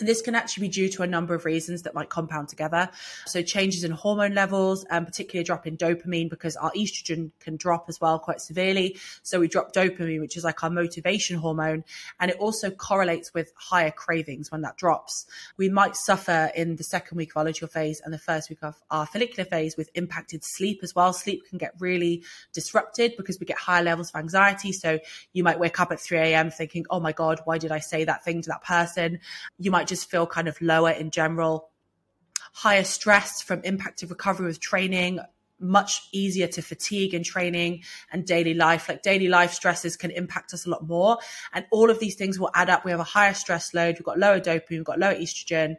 this 0.00 0.22
can 0.22 0.34
actually 0.34 0.68
be 0.68 0.72
due 0.72 0.88
to 0.90 1.02
a 1.02 1.06
number 1.06 1.34
of 1.34 1.44
reasons 1.44 1.82
that 1.82 1.94
might 1.94 2.08
compound 2.08 2.48
together. 2.48 2.88
So 3.26 3.42
changes 3.42 3.84
in 3.84 3.90
hormone 3.90 4.34
levels, 4.34 4.84
and 4.90 5.06
particularly 5.06 5.42
a 5.42 5.44
drop 5.44 5.66
in 5.66 5.76
dopamine 5.76 6.30
because 6.30 6.56
our 6.56 6.70
estrogen 6.72 7.30
can 7.40 7.56
drop 7.56 7.86
as 7.88 8.00
well 8.00 8.18
quite 8.18 8.40
severely. 8.40 8.98
So 9.22 9.40
we 9.40 9.48
drop 9.48 9.72
dopamine, 9.72 10.20
which 10.20 10.36
is 10.36 10.44
like 10.44 10.62
our 10.62 10.70
motivation 10.70 11.38
hormone, 11.38 11.84
and 12.20 12.30
it 12.30 12.36
also 12.38 12.70
correlates 12.70 13.34
with 13.34 13.52
higher 13.56 13.90
cravings 13.90 14.50
when 14.50 14.62
that 14.62 14.76
drops. 14.76 15.26
We 15.56 15.68
might 15.68 15.96
suffer 15.96 16.50
in 16.54 16.76
the 16.76 16.84
second 16.84 17.18
week 17.18 17.32
of 17.32 17.38
our 17.38 17.44
luteal 17.44 17.70
phase 17.70 18.00
and 18.04 18.14
the 18.14 18.18
first 18.18 18.48
week 18.50 18.62
of 18.62 18.76
our 18.90 19.06
follicular 19.06 19.48
phase 19.48 19.76
with 19.76 19.90
impacted 19.94 20.42
sleep 20.44 20.80
as 20.82 20.94
well. 20.94 21.12
Sleep 21.12 21.42
can 21.48 21.58
get 21.58 21.74
really 21.78 22.22
disrupted 22.52 23.14
because 23.16 23.38
we 23.40 23.46
get 23.46 23.58
higher 23.58 23.82
levels 23.82 24.10
of 24.10 24.16
anxiety. 24.16 24.72
So 24.72 24.98
you 25.32 25.42
might 25.42 25.58
wake 25.58 25.80
up 25.80 25.90
at 25.92 26.00
3 26.00 26.18
a.m. 26.18 26.50
thinking, 26.50 26.86
oh 26.90 27.00
my 27.00 27.12
God, 27.12 27.40
why 27.44 27.58
did 27.58 27.72
I 27.72 27.80
say 27.80 28.04
that 28.04 28.24
thing 28.24 28.42
to 28.42 28.48
that 28.50 28.62
person? 28.62 29.20
You 29.58 29.70
might 29.70 29.87
just 29.88 30.10
feel 30.10 30.26
kind 30.26 30.48
of 30.48 30.60
lower 30.60 30.90
in 30.90 31.10
general, 31.10 31.70
higher 32.52 32.84
stress 32.84 33.42
from 33.42 33.62
impacted 33.64 34.10
recovery 34.10 34.46
with 34.46 34.60
training, 34.60 35.20
much 35.60 36.08
easier 36.12 36.46
to 36.46 36.62
fatigue 36.62 37.14
in 37.14 37.24
training 37.24 37.82
and 38.12 38.24
daily 38.24 38.54
life. 38.54 38.88
Like 38.88 39.02
daily 39.02 39.28
life 39.28 39.52
stresses 39.52 39.96
can 39.96 40.10
impact 40.10 40.54
us 40.54 40.66
a 40.66 40.70
lot 40.70 40.86
more. 40.86 41.18
And 41.52 41.66
all 41.72 41.90
of 41.90 41.98
these 41.98 42.14
things 42.14 42.38
will 42.38 42.50
add 42.54 42.70
up. 42.70 42.84
We 42.84 42.90
have 42.90 43.00
a 43.00 43.04
higher 43.04 43.34
stress 43.34 43.74
load, 43.74 43.96
we've 43.96 44.04
got 44.04 44.18
lower 44.18 44.40
dopamine, 44.40 44.70
we've 44.70 44.84
got 44.84 44.98
lower 44.98 45.14
estrogen, 45.14 45.76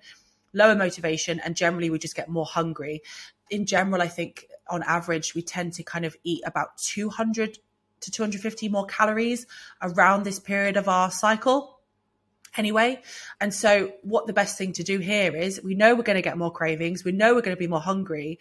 lower 0.54 0.76
motivation, 0.76 1.40
and 1.40 1.56
generally 1.56 1.90
we 1.90 2.00
just 2.00 2.16
get 2.16 2.30
more 2.30 2.46
hungry. 2.46 3.02
In 3.50 3.66
general, 3.66 4.02
I 4.02 4.08
think 4.08 4.46
on 4.70 4.84
average, 4.84 5.34
we 5.34 5.42
tend 5.42 5.74
to 5.74 5.84
kind 5.84 6.06
of 6.06 6.16
eat 6.24 6.44
about 6.46 6.78
200 6.78 7.58
to 8.02 8.12
250 8.12 8.70
more 8.70 8.86
calories 8.86 9.46
around 9.82 10.24
this 10.24 10.40
period 10.40 10.78
of 10.78 10.88
our 10.88 11.12
cycle 11.12 11.79
anyway. 12.58 13.02
And 13.40 13.54
so, 13.54 13.94
what 14.04 14.28
the 14.28 14.34
best 14.34 14.58
thing 14.58 14.74
to 14.74 14.84
do 14.84 15.00
here 15.00 15.36
is 15.36 15.62
we 15.64 15.76
know 15.76 15.96
we're 15.96 16.04
going 16.04 16.16
to 16.16 16.22
get 16.22 16.38
more 16.38 16.52
cravings, 16.52 17.04
we 17.04 17.12
know 17.12 17.34
we're 17.34 17.42
going 17.42 17.56
to 17.56 17.60
be 17.60 17.68
more 17.68 17.82
hungry. 17.82 18.40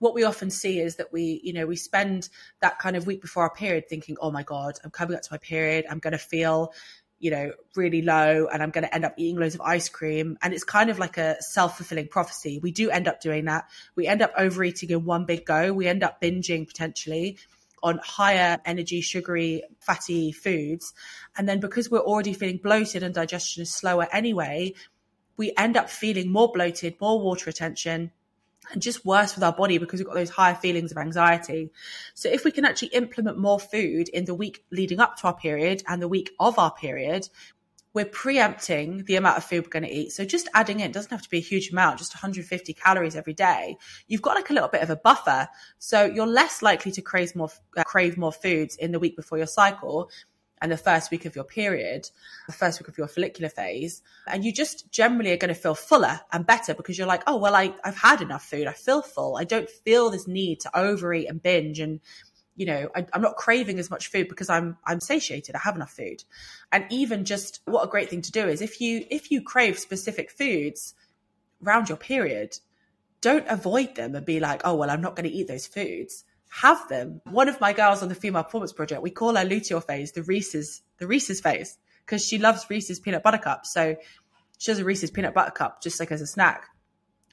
What 0.00 0.14
we 0.14 0.22
often 0.22 0.50
see 0.50 0.78
is 0.78 0.96
that 0.96 1.12
we, 1.12 1.40
you 1.42 1.52
know, 1.52 1.66
we 1.66 1.74
spend 1.74 2.28
that 2.60 2.78
kind 2.78 2.96
of 2.96 3.06
week 3.06 3.20
before 3.20 3.42
our 3.42 3.50
period 3.50 3.88
thinking, 3.88 4.16
oh 4.20 4.30
my 4.30 4.44
God, 4.44 4.78
I'm 4.84 4.92
coming 4.92 5.16
up 5.16 5.22
to 5.22 5.32
my 5.32 5.38
period, 5.38 5.86
I'm 5.90 5.98
going 5.98 6.12
to 6.12 6.18
feel, 6.18 6.72
you 7.18 7.32
know, 7.32 7.52
really 7.74 8.00
low 8.02 8.46
and 8.46 8.62
I'm 8.62 8.70
going 8.70 8.84
to 8.84 8.94
end 8.94 9.04
up 9.04 9.14
eating 9.16 9.40
loads 9.40 9.56
of 9.56 9.60
ice 9.60 9.88
cream. 9.88 10.38
And 10.40 10.54
it's 10.54 10.62
kind 10.62 10.88
of 10.88 11.00
like 11.00 11.18
a 11.18 11.36
self 11.40 11.78
fulfilling 11.78 12.06
prophecy. 12.06 12.60
We 12.62 12.70
do 12.70 12.90
end 12.90 13.08
up 13.08 13.20
doing 13.20 13.46
that. 13.46 13.64
We 13.96 14.06
end 14.06 14.22
up 14.22 14.32
overeating 14.38 14.90
in 14.90 15.04
one 15.04 15.24
big 15.24 15.44
go. 15.44 15.72
We 15.72 15.88
end 15.88 16.04
up 16.04 16.20
binging 16.20 16.68
potentially 16.68 17.38
on 17.82 18.00
higher 18.02 18.58
energy, 18.64 19.00
sugary, 19.00 19.62
fatty 19.80 20.32
foods. 20.32 20.92
And 21.36 21.48
then 21.48 21.60
because 21.60 21.90
we're 21.90 22.00
already 22.00 22.32
feeling 22.32 22.58
bloated 22.62 23.02
and 23.02 23.14
digestion 23.14 23.62
is 23.62 23.74
slower 23.74 24.08
anyway, 24.12 24.74
we 25.36 25.52
end 25.56 25.76
up 25.76 25.88
feeling 25.88 26.30
more 26.30 26.50
bloated, 26.52 27.00
more 27.00 27.20
water 27.20 27.44
retention, 27.46 28.10
and 28.72 28.82
just 28.82 29.04
worse 29.04 29.34
with 29.34 29.44
our 29.44 29.52
body 29.52 29.78
because 29.78 30.00
we've 30.00 30.06
got 30.06 30.14
those 30.14 30.30
higher 30.30 30.54
feelings 30.54 30.90
of 30.90 30.98
anxiety. 30.98 31.70
So 32.14 32.28
if 32.28 32.44
we 32.44 32.50
can 32.50 32.64
actually 32.64 32.88
implement 32.88 33.38
more 33.38 33.58
food 33.58 34.08
in 34.08 34.24
the 34.24 34.34
week 34.34 34.64
leading 34.70 35.00
up 35.00 35.16
to 35.18 35.28
our 35.28 35.34
period 35.34 35.82
and 35.86 36.02
the 36.02 36.08
week 36.08 36.30
of 36.38 36.58
our 36.58 36.72
period, 36.72 37.28
we're 37.98 38.04
preempting 38.04 39.02
the 39.06 39.16
amount 39.16 39.36
of 39.36 39.42
food 39.42 39.64
we're 39.64 39.70
going 39.70 39.82
to 39.82 39.92
eat. 39.92 40.12
So 40.12 40.24
just 40.24 40.48
adding 40.54 40.78
in 40.78 40.92
doesn't 40.92 41.10
have 41.10 41.22
to 41.22 41.28
be 41.28 41.38
a 41.38 41.40
huge 41.40 41.72
amount, 41.72 41.98
just 41.98 42.14
150 42.14 42.72
calories 42.74 43.16
every 43.16 43.34
day. 43.34 43.76
You've 44.06 44.22
got 44.22 44.36
like 44.36 44.50
a 44.50 44.52
little 44.52 44.68
bit 44.68 44.82
of 44.82 44.90
a 44.90 44.94
buffer, 44.94 45.48
so 45.80 46.04
you're 46.04 46.24
less 46.24 46.62
likely 46.62 46.92
to 46.92 47.02
crave 47.02 47.34
more 47.34 47.50
uh, 47.76 47.82
crave 47.82 48.16
more 48.16 48.30
foods 48.30 48.76
in 48.76 48.92
the 48.92 49.00
week 49.00 49.16
before 49.16 49.36
your 49.36 49.48
cycle 49.48 50.10
and 50.62 50.70
the 50.70 50.76
first 50.76 51.10
week 51.10 51.24
of 51.24 51.34
your 51.34 51.44
period, 51.44 52.08
the 52.46 52.52
first 52.52 52.80
week 52.80 52.86
of 52.86 52.96
your 52.96 53.08
follicular 53.08 53.48
phase, 53.48 54.00
and 54.28 54.44
you 54.44 54.52
just 54.52 54.92
generally 54.92 55.32
are 55.32 55.36
going 55.36 55.52
to 55.52 55.60
feel 55.60 55.74
fuller 55.74 56.20
and 56.32 56.46
better 56.46 56.74
because 56.74 56.98
you're 56.98 57.06
like, 57.06 57.24
oh 57.26 57.36
well, 57.36 57.56
I, 57.56 57.74
I've 57.82 57.96
had 57.96 58.22
enough 58.22 58.44
food, 58.44 58.68
I 58.68 58.74
feel 58.74 59.02
full, 59.02 59.36
I 59.36 59.42
don't 59.44 59.68
feel 59.68 60.10
this 60.10 60.28
need 60.28 60.60
to 60.60 60.78
overeat 60.78 61.28
and 61.28 61.42
binge 61.42 61.80
and 61.80 61.98
you 62.58 62.66
know 62.66 62.90
I, 62.94 63.06
am 63.14 63.22
not 63.22 63.36
craving 63.36 63.78
as 63.78 63.88
much 63.88 64.10
food 64.10 64.28
because 64.28 64.50
i'm 64.50 64.76
i'm 64.84 65.00
satiated. 65.00 65.54
I 65.54 65.60
have 65.60 65.76
enough 65.76 65.92
food. 65.92 66.24
And 66.70 66.84
even 66.90 67.24
just 67.24 67.60
what 67.64 67.84
a 67.84 67.88
great 67.88 68.10
thing 68.10 68.20
to 68.22 68.32
do 68.32 68.46
is 68.46 68.60
if 68.60 68.80
you 68.80 69.06
if 69.10 69.30
you 69.30 69.40
crave 69.40 69.78
specific 69.78 70.30
foods 70.30 70.94
around 71.64 71.88
your 71.88 71.96
period 71.96 72.58
don't 73.20 73.46
avoid 73.48 73.94
them 73.94 74.14
and 74.14 74.26
be 74.26 74.40
like 74.40 74.60
oh 74.64 74.74
well 74.74 74.90
i'm 74.90 75.00
not 75.00 75.16
going 75.16 75.28
to 75.28 75.34
eat 75.34 75.48
those 75.48 75.66
foods. 75.66 76.24
Have 76.50 76.88
them. 76.88 77.20
One 77.24 77.50
of 77.50 77.60
my 77.60 77.74
girls 77.74 78.02
on 78.02 78.08
the 78.08 78.14
female 78.14 78.42
performance 78.42 78.72
project 78.72 79.02
we 79.02 79.10
call 79.10 79.36
her 79.36 79.44
luteal 79.44 79.84
phase 79.84 80.12
the 80.12 80.22
reese's 80.24 80.82
the 80.98 81.06
reese's 81.06 81.40
phase 81.40 81.78
because 82.04 82.26
she 82.26 82.38
loves 82.38 82.66
reese's 82.68 82.98
peanut 82.98 83.22
butter 83.22 83.38
cup 83.38 83.66
so 83.66 83.96
she 84.58 84.70
has 84.72 84.80
a 84.80 84.84
reese's 84.84 85.10
peanut 85.10 85.34
butter 85.34 85.52
cup 85.52 85.80
just 85.80 86.00
like 86.00 86.10
as 86.10 86.20
a 86.20 86.26
snack 86.26 86.64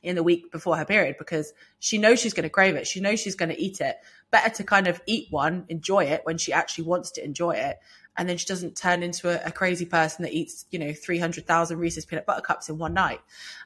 in 0.05 0.15
the 0.15 0.24
week 0.24 0.51
before 0.51 0.77
her 0.77 0.85
period 0.85 1.15
because 1.17 1.53
she 1.79 1.97
knows 1.97 2.19
she's 2.19 2.33
going 2.33 2.43
to 2.43 2.50
crave 2.50 2.75
it. 2.75 2.88
She 2.88 3.00
knows 3.00 3.19
she's 3.19 3.35
going 3.35 3.50
to 3.50 3.62
eat 3.62 3.81
it. 3.81 3.97
Better 4.31 4.50
to 4.55 4.63
kind 4.63 4.88
of 4.88 5.01
eat 5.05 5.27
one, 5.31 5.65
enjoy 5.69 6.05
it 6.05 6.21
when 6.24 6.38
she 6.38 6.53
actually 6.53 6.85
wants 6.85 7.12
to 7.12 7.24
enjoy 7.24 7.51
it. 7.51 7.77
And 8.17 8.29
then 8.29 8.38
she 8.38 8.45
doesn't 8.45 8.77
turn 8.77 9.03
into 9.03 9.29
a, 9.29 9.47
a 9.47 9.51
crazy 9.51 9.85
person 9.85 10.24
that 10.24 10.33
eats, 10.33 10.65
you 10.71 10.79
know, 10.79 10.93
300,000 10.93 11.77
Reese's 11.77 12.05
peanut 12.05 12.25
butter 12.25 12.41
cups 12.41 12.69
in 12.69 12.77
one 12.77 12.93
night. 12.93 13.19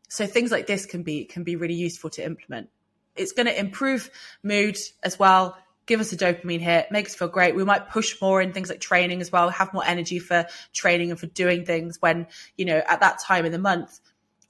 So 0.07 0.25
things 0.25 0.51
like 0.51 0.65
this 0.65 0.85
can 0.85 1.03
be, 1.03 1.25
can 1.25 1.43
be 1.43 1.55
really 1.55 1.75
useful 1.75 2.09
to 2.11 2.25
implement. 2.25 2.69
It's 3.15 3.31
going 3.31 3.47
to 3.47 3.59
improve 3.59 4.09
mood 4.43 4.77
as 5.03 5.19
well 5.19 5.57
give 5.89 5.99
us 5.99 6.13
a 6.13 6.17
dopamine 6.17 6.59
hit, 6.59 6.91
make 6.91 7.07
us 7.07 7.15
feel 7.15 7.27
great. 7.27 7.55
We 7.55 7.65
might 7.65 7.89
push 7.89 8.21
more 8.21 8.39
in 8.43 8.53
things 8.53 8.69
like 8.69 8.79
training 8.79 9.21
as 9.21 9.31
well, 9.31 9.49
have 9.49 9.73
more 9.73 9.83
energy 9.83 10.19
for 10.19 10.45
training 10.71 11.09
and 11.09 11.19
for 11.19 11.25
doing 11.25 11.65
things 11.65 11.99
when, 11.99 12.27
you 12.57 12.65
know, 12.65 12.79
at 12.87 12.99
that 12.99 13.17
time 13.17 13.43
in 13.43 13.51
the 13.51 13.57
month, 13.57 13.99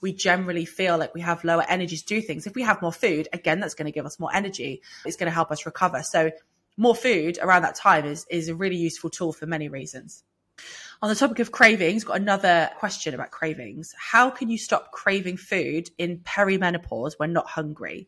we 0.01 0.13
generally 0.13 0.65
feel 0.65 0.97
like 0.97 1.13
we 1.13 1.21
have 1.21 1.43
lower 1.43 1.65
energy 1.67 1.97
to 1.97 2.05
do 2.05 2.21
things. 2.21 2.47
If 2.47 2.55
we 2.55 2.63
have 2.63 2.81
more 2.81 2.93
food, 2.93 3.27
again, 3.33 3.59
that's 3.59 3.73
going 3.73 3.85
to 3.85 3.91
give 3.91 4.05
us 4.05 4.19
more 4.19 4.33
energy. 4.33 4.81
It's 5.05 5.17
going 5.17 5.29
to 5.29 5.33
help 5.33 5.51
us 5.51 5.65
recover. 5.65 6.03
So 6.03 6.31
more 6.77 6.95
food 6.95 7.37
around 7.41 7.63
that 7.63 7.75
time 7.75 8.05
is, 8.05 8.25
is 8.29 8.47
a 8.47 8.55
really 8.55 8.77
useful 8.77 9.09
tool 9.09 9.33
for 9.33 9.45
many 9.45 9.67
reasons. 9.67 10.23
On 11.01 11.09
the 11.09 11.15
topic 11.15 11.39
of 11.39 11.51
cravings, 11.51 12.03
got 12.03 12.17
another 12.17 12.69
question 12.77 13.13
about 13.13 13.31
cravings. 13.31 13.93
How 13.97 14.29
can 14.29 14.49
you 14.49 14.57
stop 14.57 14.91
craving 14.91 15.37
food 15.37 15.89
in 15.97 16.19
perimenopause 16.19 17.13
when 17.17 17.31
not 17.31 17.47
hungry? 17.47 18.07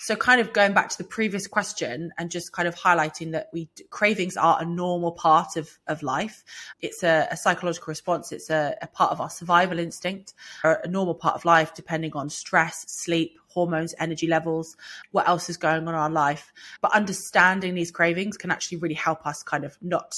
So 0.00 0.16
kind 0.16 0.40
of 0.40 0.54
going 0.54 0.72
back 0.72 0.88
to 0.88 0.96
the 0.96 1.04
previous 1.04 1.46
question 1.46 2.10
and 2.16 2.30
just 2.30 2.52
kind 2.52 2.66
of 2.66 2.74
highlighting 2.74 3.32
that 3.32 3.50
we 3.52 3.68
cravings 3.90 4.34
are 4.34 4.56
a 4.58 4.64
normal 4.64 5.12
part 5.12 5.56
of, 5.56 5.78
of 5.86 6.02
life. 6.02 6.42
It's 6.80 7.02
a, 7.02 7.28
a 7.30 7.36
psychological 7.36 7.90
response. 7.90 8.32
It's 8.32 8.48
a, 8.48 8.76
a, 8.80 8.86
part 8.86 9.12
of 9.12 9.20
our 9.20 9.28
survival 9.28 9.78
instinct 9.78 10.32
a 10.64 10.88
normal 10.88 11.14
part 11.14 11.34
of 11.34 11.44
life 11.44 11.74
depending 11.74 12.12
on 12.14 12.30
stress 12.30 12.84
sleep 12.88 13.38
hormones 13.48 13.94
energy 13.98 14.26
levels 14.26 14.76
what 15.12 15.28
else 15.28 15.50
is 15.50 15.58
going 15.58 15.82
on 15.82 15.88
in 15.88 15.94
our 15.94 16.10
life. 16.10 16.50
But 16.80 16.94
understanding 16.94 17.74
these 17.74 17.90
cravings 17.90 18.38
can 18.38 18.50
actually 18.50 18.78
really 18.78 18.94
help 18.94 19.26
us 19.26 19.42
kind 19.42 19.66
of 19.66 19.76
not 19.82 20.14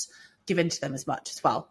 give 0.47 0.61
in 0.61 0.69
to 0.69 0.81
them 0.81 0.95
as 0.95 1.09
much 1.09 1.31
as 1.31 1.43
well. 1.43 1.69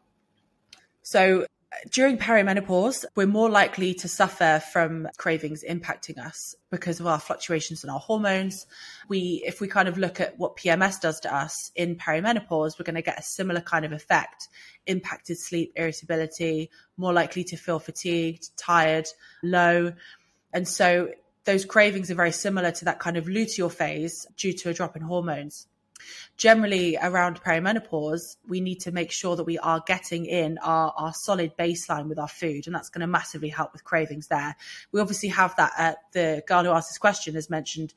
So 1.01 1.45
during 1.89 2.17
perimenopause, 2.17 3.05
we're 3.15 3.27
more 3.27 3.49
likely 3.49 3.93
to 3.95 4.07
suffer 4.07 4.61
from 4.71 5.07
cravings 5.17 5.63
impacting 5.67 6.17
us 6.17 6.55
because 6.69 6.99
of 6.99 7.07
our 7.07 7.19
fluctuations 7.19 7.83
in 7.83 7.89
our 7.89 7.99
hormones. 7.99 8.67
We, 9.07 9.41
if 9.45 9.61
we 9.61 9.67
kind 9.67 9.87
of 9.87 9.97
look 9.97 10.19
at 10.19 10.37
what 10.37 10.57
PMS 10.57 10.99
does 10.99 11.19
to 11.21 11.33
us 11.33 11.71
in 11.75 11.95
perimenopause, 11.95 12.77
we're 12.77 12.85
going 12.85 12.95
to 12.95 13.01
get 13.01 13.19
a 13.19 13.23
similar 13.23 13.61
kind 13.61 13.85
of 13.85 13.93
effect 13.93 14.49
impacted 14.85 15.37
sleep, 15.37 15.73
irritability, 15.75 16.69
more 16.97 17.13
likely 17.13 17.43
to 17.45 17.55
feel 17.55 17.79
fatigued, 17.79 18.49
tired, 18.57 19.07
low. 19.43 19.93
And 20.53 20.67
so 20.67 21.09
those 21.45 21.65
cravings 21.65 22.11
are 22.11 22.15
very 22.15 22.31
similar 22.31 22.71
to 22.71 22.85
that 22.85 22.99
kind 22.99 23.17
of 23.17 23.25
luteal 23.25 23.71
phase 23.71 24.27
due 24.35 24.53
to 24.53 24.69
a 24.69 24.73
drop 24.73 24.95
in 24.95 25.01
hormones 25.01 25.67
generally 26.37 26.97
around 27.01 27.41
perimenopause, 27.41 28.37
we 28.47 28.61
need 28.61 28.81
to 28.81 28.91
make 28.91 29.11
sure 29.11 29.35
that 29.35 29.43
we 29.43 29.57
are 29.59 29.83
getting 29.85 30.25
in 30.25 30.57
our, 30.59 30.93
our 30.97 31.13
solid 31.13 31.55
baseline 31.57 32.07
with 32.07 32.19
our 32.19 32.27
food. 32.27 32.65
And 32.65 32.75
that's 32.75 32.89
going 32.89 33.01
to 33.01 33.07
massively 33.07 33.49
help 33.49 33.73
with 33.73 33.83
cravings 33.83 34.27
there. 34.27 34.55
We 34.91 35.01
obviously 35.01 35.29
have 35.29 35.55
that 35.57 35.73
at 35.77 35.97
the 36.13 36.43
girl 36.47 36.63
who 36.63 36.71
asked 36.71 36.89
this 36.89 36.97
question 36.97 37.35
has 37.35 37.49
mentioned 37.49 37.93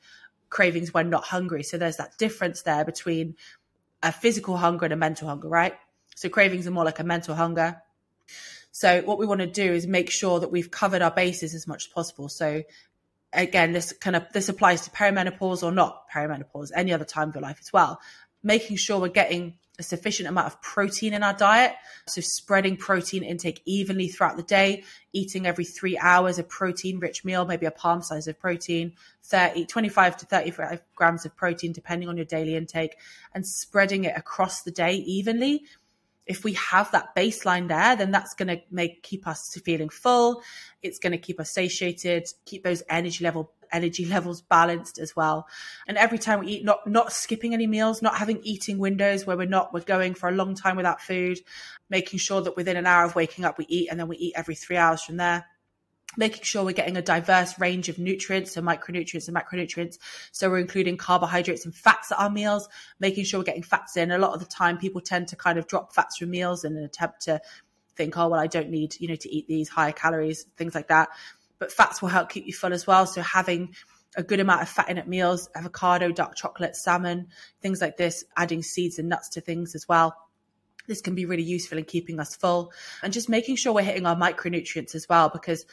cravings 0.49 0.93
when 0.93 1.09
not 1.09 1.23
hungry. 1.23 1.63
So 1.63 1.77
there's 1.77 1.97
that 1.97 2.17
difference 2.17 2.61
there 2.61 2.85
between 2.85 3.35
a 4.03 4.11
physical 4.11 4.57
hunger 4.57 4.85
and 4.85 4.93
a 4.93 4.97
mental 4.97 5.27
hunger, 5.27 5.47
right? 5.47 5.73
So 6.15 6.29
cravings 6.29 6.67
are 6.67 6.71
more 6.71 6.85
like 6.85 6.99
a 6.99 7.03
mental 7.03 7.35
hunger. 7.35 7.81
So 8.71 9.01
what 9.03 9.17
we 9.17 9.25
want 9.25 9.41
to 9.41 9.47
do 9.47 9.73
is 9.73 9.87
make 9.87 10.09
sure 10.09 10.39
that 10.39 10.51
we've 10.51 10.69
covered 10.69 11.01
our 11.01 11.11
bases 11.11 11.55
as 11.55 11.65
much 11.65 11.85
as 11.85 11.93
possible. 11.93 12.29
So 12.29 12.63
again, 13.35 13.71
this 13.71 13.93
kind 13.93 14.15
of 14.15 14.25
this 14.33 14.49
applies 14.49 14.81
to 14.81 14.91
perimenopause 14.91 15.63
or 15.63 15.71
not 15.71 16.09
perimenopause, 16.13 16.71
any 16.75 16.93
other 16.93 17.05
time 17.05 17.29
of 17.29 17.35
your 17.35 17.41
life 17.41 17.57
as 17.59 17.71
well. 17.71 17.99
Making 18.43 18.77
sure 18.77 18.99
we're 18.99 19.07
getting 19.09 19.57
a 19.77 19.83
sufficient 19.83 20.29
amount 20.29 20.47
of 20.47 20.61
protein 20.61 21.13
in 21.13 21.23
our 21.23 21.33
diet. 21.33 21.73
So 22.07 22.21
spreading 22.21 22.77
protein 22.77 23.23
intake 23.23 23.61
evenly 23.65 24.07
throughout 24.07 24.37
the 24.37 24.43
day, 24.43 24.83
eating 25.13 25.45
every 25.45 25.65
three 25.65 25.97
hours 25.97 26.39
a 26.39 26.43
protein 26.43 26.99
rich 26.99 27.25
meal, 27.25 27.45
maybe 27.45 27.65
a 27.65 27.71
palm 27.71 28.01
size 28.01 28.27
of 28.27 28.39
protein, 28.39 28.93
30, 29.23 29.65
25 29.65 30.17
to 30.17 30.25
35 30.25 30.81
grams 30.95 31.25
of 31.25 31.35
protein, 31.35 31.73
depending 31.73 32.07
on 32.07 32.15
your 32.15 32.25
daily 32.25 32.55
intake, 32.55 32.95
and 33.33 33.45
spreading 33.45 34.05
it 34.05 34.15
across 34.15 34.61
the 34.61 34.71
day 34.71 34.95
evenly 34.95 35.65
if 36.25 36.43
we 36.43 36.53
have 36.53 36.91
that 36.91 37.15
baseline 37.15 37.67
there, 37.67 37.95
then 37.95 38.11
that's 38.11 38.33
going 38.33 38.47
to 38.47 38.61
make 38.71 39.03
keep 39.03 39.27
us 39.27 39.57
feeling 39.63 39.89
full. 39.89 40.41
It's 40.81 40.99
going 40.99 41.11
to 41.11 41.17
keep 41.17 41.39
us 41.39 41.51
satiated, 41.51 42.27
keep 42.45 42.63
those 42.63 42.83
energy 42.89 43.23
level 43.23 43.51
energy 43.71 44.05
levels 44.15 44.41
balanced 44.41 44.99
as 44.99 45.15
well. 45.15 45.47
And 45.87 45.97
every 45.97 46.17
time 46.17 46.39
we 46.39 46.47
eat, 46.47 46.65
not 46.65 46.87
not 46.87 47.11
skipping 47.11 47.53
any 47.53 47.67
meals, 47.67 48.01
not 48.01 48.17
having 48.17 48.39
eating 48.43 48.79
windows 48.79 49.25
where 49.25 49.37
we're 49.37 49.47
not 49.47 49.73
we're 49.73 49.81
going 49.81 50.15
for 50.15 50.29
a 50.29 50.33
long 50.33 50.55
time 50.55 50.77
without 50.77 51.01
food, 51.01 51.39
making 51.89 52.19
sure 52.19 52.41
that 52.41 52.55
within 52.55 52.77
an 52.77 52.87
hour 52.87 53.05
of 53.05 53.15
waking 53.15 53.45
up 53.45 53.57
we 53.57 53.65
eat, 53.67 53.89
and 53.89 53.99
then 53.99 54.07
we 54.07 54.17
eat 54.17 54.33
every 54.35 54.55
three 54.55 54.77
hours 54.77 55.03
from 55.03 55.17
there 55.17 55.45
making 56.17 56.43
sure 56.43 56.63
we're 56.63 56.71
getting 56.71 56.97
a 56.97 57.01
diverse 57.01 57.59
range 57.59 57.89
of 57.89 57.99
nutrients, 57.99 58.53
so 58.53 58.61
micronutrients 58.61 59.27
and 59.27 59.35
macronutrients. 59.35 59.97
So 60.31 60.49
we're 60.49 60.59
including 60.59 60.97
carbohydrates 60.97 61.65
and 61.65 61.75
fats 61.75 62.11
at 62.11 62.19
our 62.19 62.29
meals, 62.29 62.67
making 62.99 63.25
sure 63.25 63.39
we're 63.39 63.45
getting 63.45 63.63
fats 63.63 63.97
in. 63.97 64.11
A 64.11 64.17
lot 64.17 64.33
of 64.33 64.39
the 64.39 64.45
time, 64.45 64.77
people 64.77 65.01
tend 65.01 65.27
to 65.29 65.35
kind 65.35 65.57
of 65.57 65.67
drop 65.67 65.93
fats 65.93 66.17
from 66.17 66.29
meals 66.29 66.63
in 66.63 66.75
an 66.77 66.83
attempt 66.83 67.21
to 67.23 67.41
think, 67.95 68.17
oh, 68.17 68.29
well, 68.29 68.39
I 68.39 68.47
don't 68.47 68.69
need, 68.69 68.95
you 68.99 69.07
know, 69.07 69.15
to 69.15 69.29
eat 69.29 69.47
these 69.47 69.69
higher 69.69 69.93
calories, 69.93 70.43
things 70.57 70.75
like 70.75 70.89
that. 70.89 71.09
But 71.59 71.71
fats 71.71 72.01
will 72.01 72.09
help 72.09 72.29
keep 72.29 72.45
you 72.45 72.53
full 72.53 72.73
as 72.73 72.85
well. 72.85 73.05
So 73.05 73.21
having 73.21 73.75
a 74.17 74.23
good 74.23 74.39
amount 74.39 74.61
of 74.61 74.69
fat 74.69 74.89
in 74.89 74.97
at 74.97 75.07
meals, 75.07 75.49
avocado, 75.55 76.11
dark 76.11 76.35
chocolate, 76.35 76.75
salmon, 76.75 77.27
things 77.61 77.81
like 77.81 77.97
this, 77.97 78.23
adding 78.37 78.63
seeds 78.63 78.99
and 78.99 79.09
nuts 79.09 79.29
to 79.29 79.41
things 79.41 79.75
as 79.75 79.87
well 79.87 80.15
this 80.87 81.01
can 81.01 81.15
be 81.15 81.25
really 81.25 81.43
useful 81.43 81.77
in 81.77 81.83
keeping 81.83 82.19
us 82.19 82.35
full 82.35 82.71
and 83.01 83.13
just 83.13 83.29
making 83.29 83.55
sure 83.55 83.73
we're 83.73 83.81
hitting 83.81 84.05
our 84.05 84.15
micronutrients 84.15 84.95
as 84.95 85.07
well 85.09 85.29
because 85.29 85.65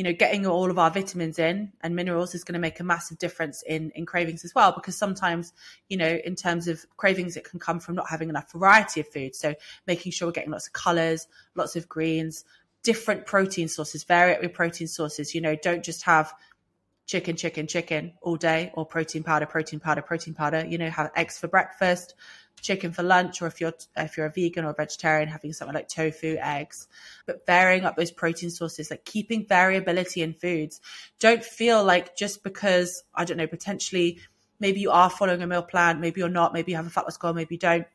you 0.00 0.04
know, 0.04 0.14
getting 0.14 0.46
all 0.46 0.70
of 0.70 0.78
our 0.78 0.90
vitamins 0.90 1.38
in 1.38 1.70
and 1.82 1.94
minerals 1.94 2.34
is 2.34 2.42
going 2.42 2.54
to 2.54 2.58
make 2.58 2.80
a 2.80 2.82
massive 2.82 3.18
difference 3.18 3.60
in 3.60 3.92
in 3.94 4.06
cravings 4.06 4.46
as 4.46 4.54
well. 4.54 4.72
Because 4.72 4.96
sometimes, 4.96 5.52
you 5.90 5.98
know, 5.98 6.18
in 6.24 6.36
terms 6.36 6.68
of 6.68 6.86
cravings, 6.96 7.36
it 7.36 7.44
can 7.44 7.60
come 7.60 7.80
from 7.80 7.96
not 7.96 8.08
having 8.08 8.30
enough 8.30 8.50
variety 8.50 9.00
of 9.00 9.08
food. 9.08 9.36
So 9.36 9.54
making 9.86 10.12
sure 10.12 10.26
we're 10.26 10.32
getting 10.32 10.52
lots 10.52 10.68
of 10.68 10.72
colors, 10.72 11.28
lots 11.54 11.76
of 11.76 11.86
greens, 11.86 12.46
different 12.82 13.26
protein 13.26 13.68
sources, 13.68 14.04
vary 14.04 14.32
it 14.32 14.40
with 14.40 14.54
protein 14.54 14.88
sources. 14.88 15.34
You 15.34 15.42
know, 15.42 15.54
don't 15.54 15.84
just 15.84 16.04
have 16.04 16.32
chicken, 17.04 17.36
chicken, 17.36 17.66
chicken 17.66 18.14
all 18.22 18.36
day, 18.36 18.70
or 18.72 18.86
protein 18.86 19.22
powder, 19.22 19.44
protein 19.44 19.80
powder, 19.80 20.00
protein 20.00 20.32
powder. 20.32 20.64
You 20.66 20.78
know, 20.78 20.88
have 20.88 21.10
eggs 21.14 21.36
for 21.36 21.46
breakfast, 21.46 22.14
chicken 22.60 22.92
for 22.92 23.02
lunch, 23.02 23.42
or 23.42 23.46
if 23.46 23.60
you're 23.60 23.74
if 23.96 24.16
you're 24.16 24.26
a 24.26 24.32
vegan 24.32 24.64
or 24.64 24.70
a 24.70 24.74
vegetarian, 24.74 25.28
having 25.28 25.52
something 25.52 25.74
like 25.74 25.88
tofu, 25.88 26.36
eggs, 26.40 26.88
but 27.26 27.46
varying 27.46 27.84
up 27.84 27.96
those 27.96 28.10
protein 28.10 28.50
sources, 28.50 28.90
like 28.90 29.04
keeping 29.04 29.46
variability 29.46 30.22
in 30.22 30.34
foods. 30.34 30.80
Don't 31.18 31.44
feel 31.44 31.84
like 31.84 32.16
just 32.16 32.42
because 32.42 33.02
I 33.14 33.24
don't 33.24 33.36
know, 33.36 33.46
potentially 33.46 34.20
maybe 34.60 34.80
you 34.80 34.90
are 34.90 35.10
following 35.10 35.42
a 35.42 35.46
meal 35.46 35.62
plan, 35.62 36.00
maybe 36.00 36.20
you're 36.20 36.28
not, 36.28 36.52
maybe 36.52 36.72
you 36.72 36.76
have 36.76 36.86
a 36.86 36.90
fat 36.90 37.04
loss 37.04 37.16
goal, 37.16 37.32
maybe 37.32 37.54
you 37.54 37.58
don't. 37.58 37.86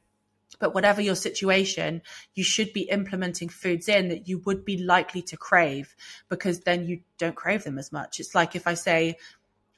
But 0.60 0.74
whatever 0.74 1.02
your 1.02 1.16
situation, 1.16 2.02
you 2.34 2.44
should 2.44 2.72
be 2.72 2.82
implementing 2.82 3.50
foods 3.50 3.90
in 3.90 4.10
that 4.10 4.28
you 4.28 4.40
would 4.46 4.64
be 4.64 4.78
likely 4.78 5.22
to 5.24 5.38
crave 5.38 5.96
because 6.30 6.62
then 6.62 6.86
you 6.86 7.02
don't 7.18 7.36
crave 7.36 7.64
them 7.64 7.78
as 7.78 7.92
much. 7.92 8.20
It's 8.20 8.34
like 8.34 8.56
if 8.56 8.66
I 8.66 8.74
say, 8.74 9.18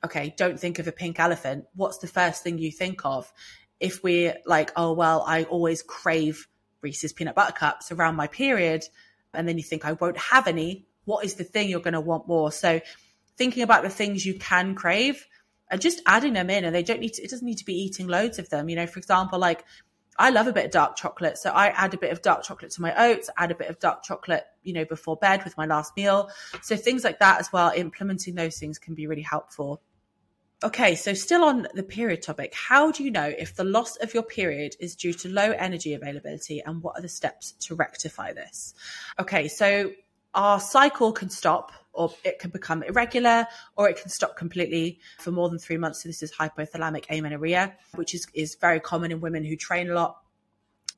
okay, 0.06 0.34
don't 0.38 0.60
think 0.60 0.78
of 0.80 0.88
a 0.88 0.92
pink 0.92 1.20
elephant, 1.20 1.66
what's 1.76 1.98
the 1.98 2.08
first 2.08 2.44
thing 2.44 2.60
you 2.60 2.72
think 2.72 3.06
of? 3.06 3.32
If 3.80 4.04
we're 4.04 4.36
like, 4.46 4.72
oh, 4.76 4.94
well, 4.94 5.24
I 5.26 5.44
always 5.44 5.84
crave 5.84 6.48
Reese's 6.82 7.14
peanut 7.14 7.36
butter 7.36 7.54
cups 7.54 7.92
around 7.92 8.16
my 8.16 8.28
period, 8.28 8.86
and 9.34 9.48
then 9.48 9.58
you 9.58 9.64
think 9.64 9.86
I 9.86 9.94
won't 9.94 10.18
have 10.18 10.48
any, 10.48 10.86
what 11.06 11.26
is 11.26 11.36
the 11.36 11.44
thing 11.44 11.70
you're 11.70 11.80
going 11.80 11.94
to 11.94 12.02
want 12.02 12.28
more? 12.28 12.52
So 12.52 12.82
thinking 13.38 13.64
about 13.64 13.84
the 13.84 13.90
things 13.90 14.26
you 14.26 14.38
can 14.40 14.76
crave 14.76 15.26
and 15.70 15.82
just 15.82 16.02
adding 16.06 16.34
them 16.34 16.50
in, 16.50 16.66
and 16.66 16.74
they 16.74 16.84
don't 16.84 17.00
need 17.00 17.14
to, 17.14 17.24
it 17.24 17.30
doesn't 17.30 17.46
need 17.46 17.58
to 17.58 17.66
be 17.66 17.74
eating 17.74 18.08
loads 18.08 18.40
of 18.40 18.50
them. 18.50 18.70
You 18.70 18.76
know, 18.78 18.88
for 18.88 19.00
example, 19.00 19.38
like 19.38 19.64
I 20.20 20.32
love 20.32 20.48
a 20.48 20.54
bit 20.54 20.66
of 20.66 20.72
dark 20.72 20.96
chocolate. 20.96 21.38
So 21.38 21.52
I 21.52 21.68
add 21.68 21.94
a 21.94 21.98
bit 21.98 22.12
of 22.12 22.22
dark 22.22 22.44
chocolate 22.44 22.72
to 22.72 22.82
my 22.82 22.94
oats, 23.10 23.30
add 23.38 23.52
a 23.52 23.56
bit 23.56 23.70
of 23.70 23.80
dark 23.80 24.04
chocolate, 24.04 24.46
you 24.64 24.74
know, 24.74 24.86
before 24.86 25.16
bed 25.16 25.44
with 25.44 25.58
my 25.58 25.66
last 25.66 25.96
meal. 25.96 26.30
So 26.62 26.76
things 26.76 27.04
like 27.04 27.20
that 27.20 27.40
as 27.40 27.54
well, 27.54 27.72
implementing 27.76 28.36
those 28.36 28.58
things 28.58 28.80
can 28.80 28.96
be 28.96 29.08
really 29.08 29.22
helpful. 29.22 29.82
Okay, 30.64 30.96
so 30.96 31.14
still 31.14 31.44
on 31.44 31.68
the 31.76 31.84
period 31.84 32.24
topic, 32.24 32.52
how 32.56 32.92
do 32.92 33.04
you 33.04 33.12
know 33.12 33.32
if 33.38 33.56
the 33.56 33.64
loss 33.64 33.96
of 33.98 34.16
your 34.16 34.24
period 34.24 34.76
is 34.80 34.96
due 34.96 35.14
to 35.14 35.30
low 35.30 35.52
energy 35.52 35.94
availability 35.94 36.64
and 36.66 36.82
what 36.82 36.98
are 36.98 37.02
the 37.02 37.08
steps 37.08 37.52
to 37.52 37.76
rectify 37.76 38.34
this? 38.34 38.74
Okay, 39.20 39.48
so 39.48 39.92
our 40.34 40.60
cycle 40.60 41.12
can 41.12 41.30
stop 41.30 41.72
or 41.94 42.12
it 42.24 42.40
can 42.40 42.50
become 42.50 42.82
irregular 42.82 43.46
or 43.76 43.88
it 43.88 44.02
can 44.02 44.10
stop 44.10 44.36
completely 44.36 45.00
for 45.20 45.30
more 45.30 45.48
than 45.48 45.60
three 45.60 45.78
months. 45.78 46.02
So 46.02 46.10
this 46.10 46.24
is 46.24 46.32
hypothalamic 46.34 47.06
amenorrhea, 47.12 47.76
which 47.94 48.16
is, 48.16 48.26
is 48.34 48.56
very 48.56 48.80
common 48.80 49.12
in 49.12 49.22
women 49.22 49.44
who 49.44 49.56
train 49.56 49.92
a 49.92 49.94
lot 49.94 50.18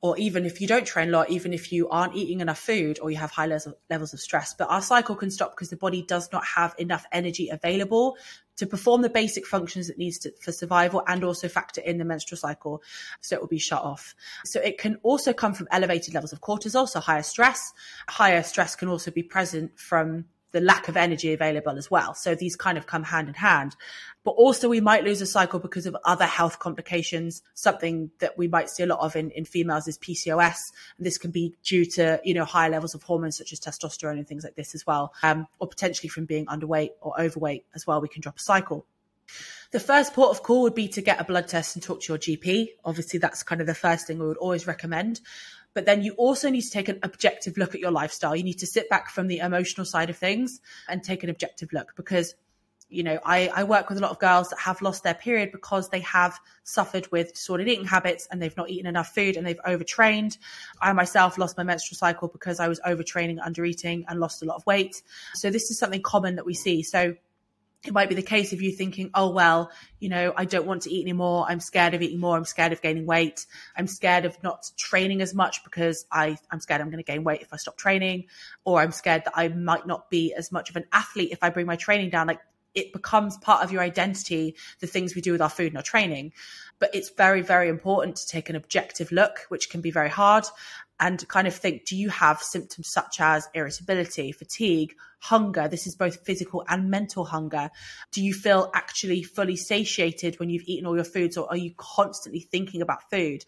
or 0.02 0.16
even 0.16 0.46
if 0.46 0.60
you 0.60 0.66
don't 0.66 0.86
train 0.86 1.08
a 1.08 1.12
lot, 1.12 1.30
even 1.30 1.52
if 1.52 1.72
you 1.72 1.88
aren't 1.90 2.16
eating 2.16 2.40
enough 2.40 2.58
food 2.58 2.98
or 3.02 3.10
you 3.10 3.18
have 3.18 3.30
high 3.30 3.46
levels 3.46 4.14
of 4.14 4.20
stress. 4.20 4.54
But 4.54 4.70
our 4.70 4.80
cycle 4.80 5.14
can 5.14 5.30
stop 5.30 5.50
because 5.50 5.68
the 5.68 5.76
body 5.76 6.02
does 6.02 6.32
not 6.32 6.42
have 6.56 6.74
enough 6.78 7.04
energy 7.12 7.50
available 7.50 8.16
to 8.56 8.66
perform 8.66 9.02
the 9.02 9.10
basic 9.10 9.46
functions 9.46 9.90
it 9.90 9.98
needs 9.98 10.18
to, 10.18 10.32
for 10.40 10.52
survival 10.52 11.02
and 11.06 11.22
also 11.22 11.48
factor 11.48 11.82
in 11.82 11.98
the 11.98 12.04
menstrual 12.04 12.38
cycle. 12.38 12.82
So 13.20 13.36
it 13.36 13.42
will 13.42 13.48
be 13.48 13.58
shut 13.58 13.82
off. 13.82 14.14
So 14.44 14.60
it 14.60 14.78
can 14.78 14.96
also 15.02 15.34
come 15.34 15.52
from 15.52 15.68
elevated 15.70 16.14
levels 16.14 16.32
of 16.32 16.40
cortisol, 16.40 16.88
so 16.88 17.00
higher 17.00 17.22
stress. 17.22 17.72
Higher 18.08 18.42
stress 18.42 18.76
can 18.76 18.88
also 18.88 19.10
be 19.10 19.22
present 19.22 19.78
from 19.78 20.24
the 20.52 20.60
lack 20.60 20.88
of 20.88 20.96
energy 20.96 21.32
available 21.32 21.76
as 21.76 21.90
well. 21.90 22.14
So 22.14 22.34
these 22.34 22.56
kind 22.56 22.76
of 22.76 22.86
come 22.86 23.04
hand 23.04 23.28
in 23.28 23.34
hand. 23.34 23.76
But 24.24 24.32
also 24.32 24.68
we 24.68 24.80
might 24.80 25.04
lose 25.04 25.20
a 25.20 25.26
cycle 25.26 25.58
because 25.58 25.86
of 25.86 25.96
other 26.04 26.26
health 26.26 26.58
complications. 26.58 27.42
Something 27.54 28.10
that 28.18 28.36
we 28.36 28.48
might 28.48 28.68
see 28.68 28.82
a 28.82 28.86
lot 28.86 29.00
of 29.00 29.16
in, 29.16 29.30
in 29.30 29.44
females 29.44 29.88
is 29.88 29.98
PCOS. 29.98 30.72
And 30.98 31.06
this 31.06 31.18
can 31.18 31.30
be 31.30 31.54
due 31.62 31.84
to, 31.86 32.20
you 32.24 32.34
know, 32.34 32.44
higher 32.44 32.70
levels 32.70 32.94
of 32.94 33.02
hormones 33.02 33.38
such 33.38 33.52
as 33.52 33.60
testosterone 33.60 34.18
and 34.18 34.26
things 34.26 34.44
like 34.44 34.56
this 34.56 34.74
as 34.74 34.86
well. 34.86 35.14
Um, 35.22 35.46
or 35.58 35.68
potentially 35.68 36.08
from 36.08 36.26
being 36.26 36.46
underweight 36.46 36.90
or 37.00 37.18
overweight 37.20 37.64
as 37.74 37.86
well. 37.86 38.00
We 38.00 38.08
can 38.08 38.20
drop 38.20 38.38
a 38.38 38.42
cycle. 38.42 38.86
The 39.70 39.80
first 39.80 40.14
port 40.14 40.30
of 40.30 40.42
call 40.42 40.62
would 40.62 40.74
be 40.74 40.88
to 40.88 41.00
get 41.00 41.20
a 41.20 41.24
blood 41.24 41.46
test 41.46 41.76
and 41.76 41.82
talk 41.82 42.00
to 42.02 42.12
your 42.12 42.18
GP. 42.18 42.70
Obviously, 42.84 43.20
that's 43.20 43.44
kind 43.44 43.60
of 43.60 43.68
the 43.68 43.74
first 43.74 44.06
thing 44.06 44.18
we 44.18 44.26
would 44.26 44.36
always 44.36 44.66
recommend. 44.66 45.20
But 45.74 45.86
then 45.86 46.02
you 46.02 46.12
also 46.14 46.50
need 46.50 46.62
to 46.62 46.70
take 46.70 46.88
an 46.88 46.98
objective 47.02 47.56
look 47.56 47.74
at 47.74 47.80
your 47.80 47.92
lifestyle. 47.92 48.34
You 48.34 48.42
need 48.42 48.58
to 48.58 48.66
sit 48.66 48.88
back 48.88 49.10
from 49.10 49.28
the 49.28 49.38
emotional 49.38 49.84
side 49.84 50.10
of 50.10 50.16
things 50.16 50.60
and 50.88 51.02
take 51.02 51.22
an 51.22 51.30
objective 51.30 51.72
look 51.72 51.94
because 51.96 52.34
you 52.90 53.04
know, 53.04 53.20
I, 53.24 53.48
I 53.54 53.64
work 53.64 53.88
with 53.88 53.98
a 53.98 54.00
lot 54.00 54.10
of 54.10 54.18
girls 54.18 54.50
that 54.50 54.58
have 54.58 54.82
lost 54.82 55.04
their 55.04 55.14
period 55.14 55.52
because 55.52 55.88
they 55.88 56.00
have 56.00 56.38
suffered 56.64 57.10
with 57.12 57.34
disordered 57.34 57.68
eating 57.68 57.84
habits 57.84 58.26
and 58.30 58.42
they've 58.42 58.56
not 58.56 58.68
eaten 58.68 58.86
enough 58.86 59.14
food 59.14 59.36
and 59.36 59.46
they've 59.46 59.60
overtrained. 59.64 60.36
I 60.82 60.92
myself 60.92 61.38
lost 61.38 61.56
my 61.56 61.62
menstrual 61.62 61.96
cycle 61.96 62.28
because 62.28 62.58
I 62.58 62.66
was 62.66 62.80
overtraining, 62.80 63.38
undereating, 63.38 64.04
and 64.08 64.18
lost 64.18 64.42
a 64.42 64.44
lot 64.44 64.56
of 64.56 64.66
weight. 64.66 65.02
So 65.34 65.50
this 65.50 65.70
is 65.70 65.78
something 65.78 66.02
common 66.02 66.34
that 66.34 66.44
we 66.44 66.54
see. 66.54 66.82
So 66.82 67.14
it 67.86 67.94
might 67.94 68.10
be 68.10 68.14
the 68.14 68.22
case 68.22 68.52
of 68.52 68.60
you 68.60 68.72
thinking, 68.72 69.10
oh, 69.14 69.30
well, 69.30 69.70
you 69.98 70.10
know, 70.10 70.34
I 70.36 70.44
don't 70.44 70.66
want 70.66 70.82
to 70.82 70.92
eat 70.92 71.02
anymore. 71.02 71.46
I'm 71.48 71.60
scared 71.60 71.94
of 71.94 72.02
eating 72.02 72.20
more. 72.20 72.36
I'm 72.36 72.44
scared 72.44 72.72
of 72.72 72.82
gaining 72.82 73.06
weight. 73.06 73.46
I'm 73.74 73.86
scared 73.86 74.26
of 74.26 74.40
not 74.42 74.70
training 74.76 75.22
as 75.22 75.34
much 75.34 75.64
because 75.64 76.04
I, 76.12 76.36
I'm 76.50 76.60
scared 76.60 76.82
I'm 76.82 76.90
going 76.90 77.02
to 77.02 77.10
gain 77.10 77.24
weight 77.24 77.40
if 77.40 77.54
I 77.54 77.56
stop 77.56 77.78
training, 77.78 78.26
or 78.64 78.80
I'm 78.80 78.92
scared 78.92 79.24
that 79.24 79.32
I 79.34 79.48
might 79.48 79.86
not 79.86 80.10
be 80.10 80.34
as 80.34 80.52
much 80.52 80.68
of 80.68 80.76
an 80.76 80.84
athlete 80.92 81.30
if 81.32 81.42
I 81.42 81.48
bring 81.48 81.66
my 81.66 81.76
training 81.76 82.10
down. 82.10 82.26
Like 82.26 82.40
it 82.74 82.92
becomes 82.92 83.38
part 83.38 83.64
of 83.64 83.72
your 83.72 83.82
identity, 83.82 84.56
the 84.80 84.86
things 84.86 85.14
we 85.14 85.22
do 85.22 85.32
with 85.32 85.42
our 85.42 85.48
food 85.48 85.68
and 85.68 85.76
our 85.76 85.82
training. 85.82 86.32
But 86.78 86.94
it's 86.94 87.10
very, 87.10 87.42
very 87.42 87.68
important 87.68 88.16
to 88.16 88.26
take 88.26 88.48
an 88.50 88.56
objective 88.56 89.10
look, 89.10 89.40
which 89.48 89.70
can 89.70 89.80
be 89.80 89.90
very 89.90 90.08
hard, 90.08 90.44
and 91.00 91.26
kind 91.28 91.48
of 91.48 91.54
think 91.54 91.86
do 91.86 91.96
you 91.96 92.10
have 92.10 92.42
symptoms 92.42 92.92
such 92.92 93.20
as 93.20 93.48
irritability, 93.54 94.32
fatigue, 94.32 94.94
hunger? 95.18 95.66
This 95.66 95.86
is 95.86 95.96
both 95.96 96.24
physical 96.26 96.62
and 96.68 96.90
mental 96.90 97.24
hunger. 97.24 97.70
Do 98.12 98.22
you 98.22 98.34
feel 98.34 98.70
actually 98.74 99.22
fully 99.22 99.56
satiated 99.56 100.38
when 100.38 100.50
you've 100.50 100.66
eaten 100.66 100.86
all 100.86 100.94
your 100.94 101.04
foods, 101.04 101.38
or 101.38 101.48
are 101.48 101.56
you 101.56 101.72
constantly 101.76 102.40
thinking 102.40 102.82
about 102.82 103.10
food? 103.10 103.44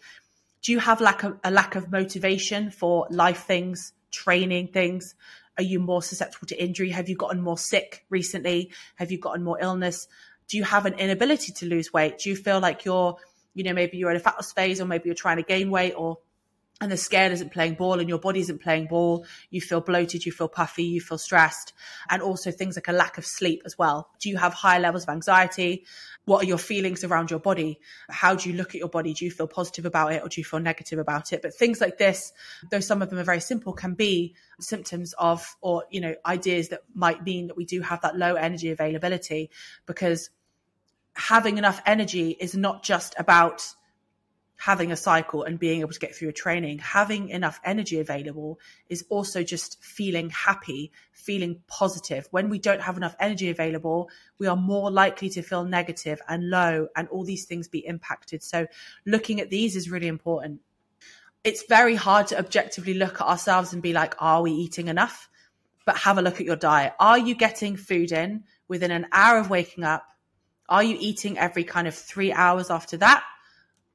Do 0.62 0.72
you 0.72 0.78
have 0.78 1.00
lack 1.00 1.24
of, 1.24 1.38
a 1.44 1.50
lack 1.50 1.76
of 1.76 1.92
motivation 1.92 2.70
for 2.70 3.06
life 3.10 3.44
things, 3.44 3.92
training 4.10 4.68
things? 4.68 5.14
Are 5.58 5.64
you 5.64 5.78
more 5.78 6.02
susceptible 6.02 6.46
to 6.46 6.62
injury? 6.62 6.88
Have 6.90 7.10
you 7.10 7.16
gotten 7.16 7.42
more 7.42 7.58
sick 7.58 8.06
recently? 8.08 8.72
Have 8.96 9.12
you 9.12 9.18
gotten 9.18 9.44
more 9.44 9.58
illness? 9.60 10.08
Do 10.48 10.56
you 10.56 10.64
have 10.64 10.86
an 10.86 10.94
inability 10.94 11.52
to 11.52 11.66
lose 11.66 11.92
weight? 11.92 12.18
Do 12.18 12.30
you 12.30 12.36
feel 12.36 12.60
like 12.60 12.86
you're, 12.86 13.16
you 13.54 13.64
know, 13.64 13.74
maybe 13.74 13.98
you're 13.98 14.10
in 14.10 14.16
a 14.16 14.20
fat 14.20 14.36
loss 14.36 14.52
phase 14.52 14.80
or 14.80 14.86
maybe 14.86 15.04
you're 15.06 15.14
trying 15.14 15.36
to 15.36 15.42
gain 15.42 15.70
weight 15.70 15.92
or 15.96 16.18
and 16.82 16.90
the 16.90 16.96
scale 16.96 17.30
isn't 17.30 17.52
playing 17.52 17.74
ball 17.74 18.00
and 18.00 18.08
your 18.08 18.18
body 18.18 18.40
isn't 18.40 18.60
playing 18.60 18.88
ball, 18.88 19.24
you 19.50 19.60
feel 19.60 19.80
bloated, 19.80 20.26
you 20.26 20.32
feel 20.32 20.48
puffy, 20.48 20.82
you 20.82 21.00
feel 21.00 21.16
stressed, 21.16 21.72
and 22.10 22.20
also 22.20 22.50
things 22.50 22.74
like 22.76 22.88
a 22.88 22.92
lack 22.92 23.18
of 23.18 23.24
sleep 23.24 23.62
as 23.64 23.78
well. 23.78 24.10
Do 24.18 24.28
you 24.28 24.36
have 24.36 24.52
high 24.52 24.80
levels 24.80 25.04
of 25.04 25.10
anxiety? 25.10 25.84
What 26.24 26.42
are 26.42 26.46
your 26.46 26.58
feelings 26.58 27.04
around 27.04 27.30
your 27.30 27.38
body? 27.38 27.78
How 28.10 28.34
do 28.34 28.50
you 28.50 28.56
look 28.56 28.70
at 28.70 28.80
your 28.80 28.88
body? 28.88 29.14
Do 29.14 29.24
you 29.24 29.30
feel 29.30 29.46
positive 29.46 29.86
about 29.86 30.12
it 30.12 30.24
or 30.24 30.28
do 30.28 30.40
you 30.40 30.44
feel 30.44 30.58
negative 30.58 30.98
about 30.98 31.32
it? 31.32 31.40
But 31.40 31.54
things 31.54 31.80
like 31.80 31.98
this, 31.98 32.32
though 32.68 32.80
some 32.80 33.00
of 33.00 33.10
them 33.10 33.20
are 33.20 33.24
very 33.24 33.40
simple, 33.40 33.72
can 33.72 33.94
be 33.94 34.34
symptoms 34.58 35.14
of 35.16 35.54
or, 35.60 35.84
you 35.88 36.00
know, 36.00 36.16
ideas 36.26 36.70
that 36.70 36.82
might 36.96 37.24
mean 37.24 37.46
that 37.46 37.56
we 37.56 37.64
do 37.64 37.80
have 37.80 38.00
that 38.00 38.16
low 38.16 38.34
energy 38.34 38.72
availability 38.72 39.50
because 39.86 40.30
having 41.14 41.58
enough 41.58 41.80
energy 41.86 42.30
is 42.30 42.56
not 42.56 42.82
just 42.82 43.14
about 43.18 43.72
having 44.64 44.92
a 44.92 44.96
cycle 44.96 45.42
and 45.42 45.58
being 45.58 45.80
able 45.80 45.90
to 45.90 45.98
get 45.98 46.14
through 46.14 46.28
a 46.28 46.32
training, 46.32 46.78
having 46.78 47.30
enough 47.30 47.58
energy 47.64 47.98
available 47.98 48.60
is 48.88 49.04
also 49.08 49.42
just 49.42 49.82
feeling 49.82 50.30
happy, 50.30 50.92
feeling 51.10 51.60
positive. 51.66 52.28
When 52.30 52.48
we 52.48 52.60
don't 52.60 52.80
have 52.80 52.96
enough 52.96 53.16
energy 53.18 53.50
available, 53.50 54.08
we 54.38 54.46
are 54.46 54.54
more 54.54 54.88
likely 54.88 55.30
to 55.30 55.42
feel 55.42 55.64
negative 55.64 56.22
and 56.28 56.48
low 56.48 56.86
and 56.94 57.08
all 57.08 57.24
these 57.24 57.44
things 57.44 57.66
be 57.66 57.84
impacted. 57.84 58.44
So 58.44 58.68
looking 59.04 59.40
at 59.40 59.50
these 59.50 59.74
is 59.74 59.90
really 59.90 60.06
important. 60.06 60.60
It's 61.42 61.64
very 61.68 61.96
hard 61.96 62.28
to 62.28 62.38
objectively 62.38 62.94
look 62.94 63.20
at 63.20 63.26
ourselves 63.26 63.72
and 63.72 63.82
be 63.82 63.92
like, 63.92 64.14
are 64.20 64.42
we 64.42 64.52
eating 64.52 64.86
enough? 64.86 65.28
But 65.86 65.96
have 65.96 66.18
a 66.18 66.22
look 66.22 66.38
at 66.38 66.46
your 66.46 66.54
diet. 66.54 66.92
Are 67.00 67.18
you 67.18 67.34
getting 67.34 67.74
food 67.74 68.12
in 68.12 68.44
within 68.68 68.92
an 68.92 69.08
hour 69.10 69.38
of 69.38 69.50
waking 69.50 69.82
up? 69.82 70.06
Are 70.68 70.84
you 70.84 70.96
eating 71.00 71.36
every 71.36 71.64
kind 71.64 71.88
of 71.88 71.96
three 71.96 72.32
hours 72.32 72.70
after 72.70 72.96
that? 72.98 73.24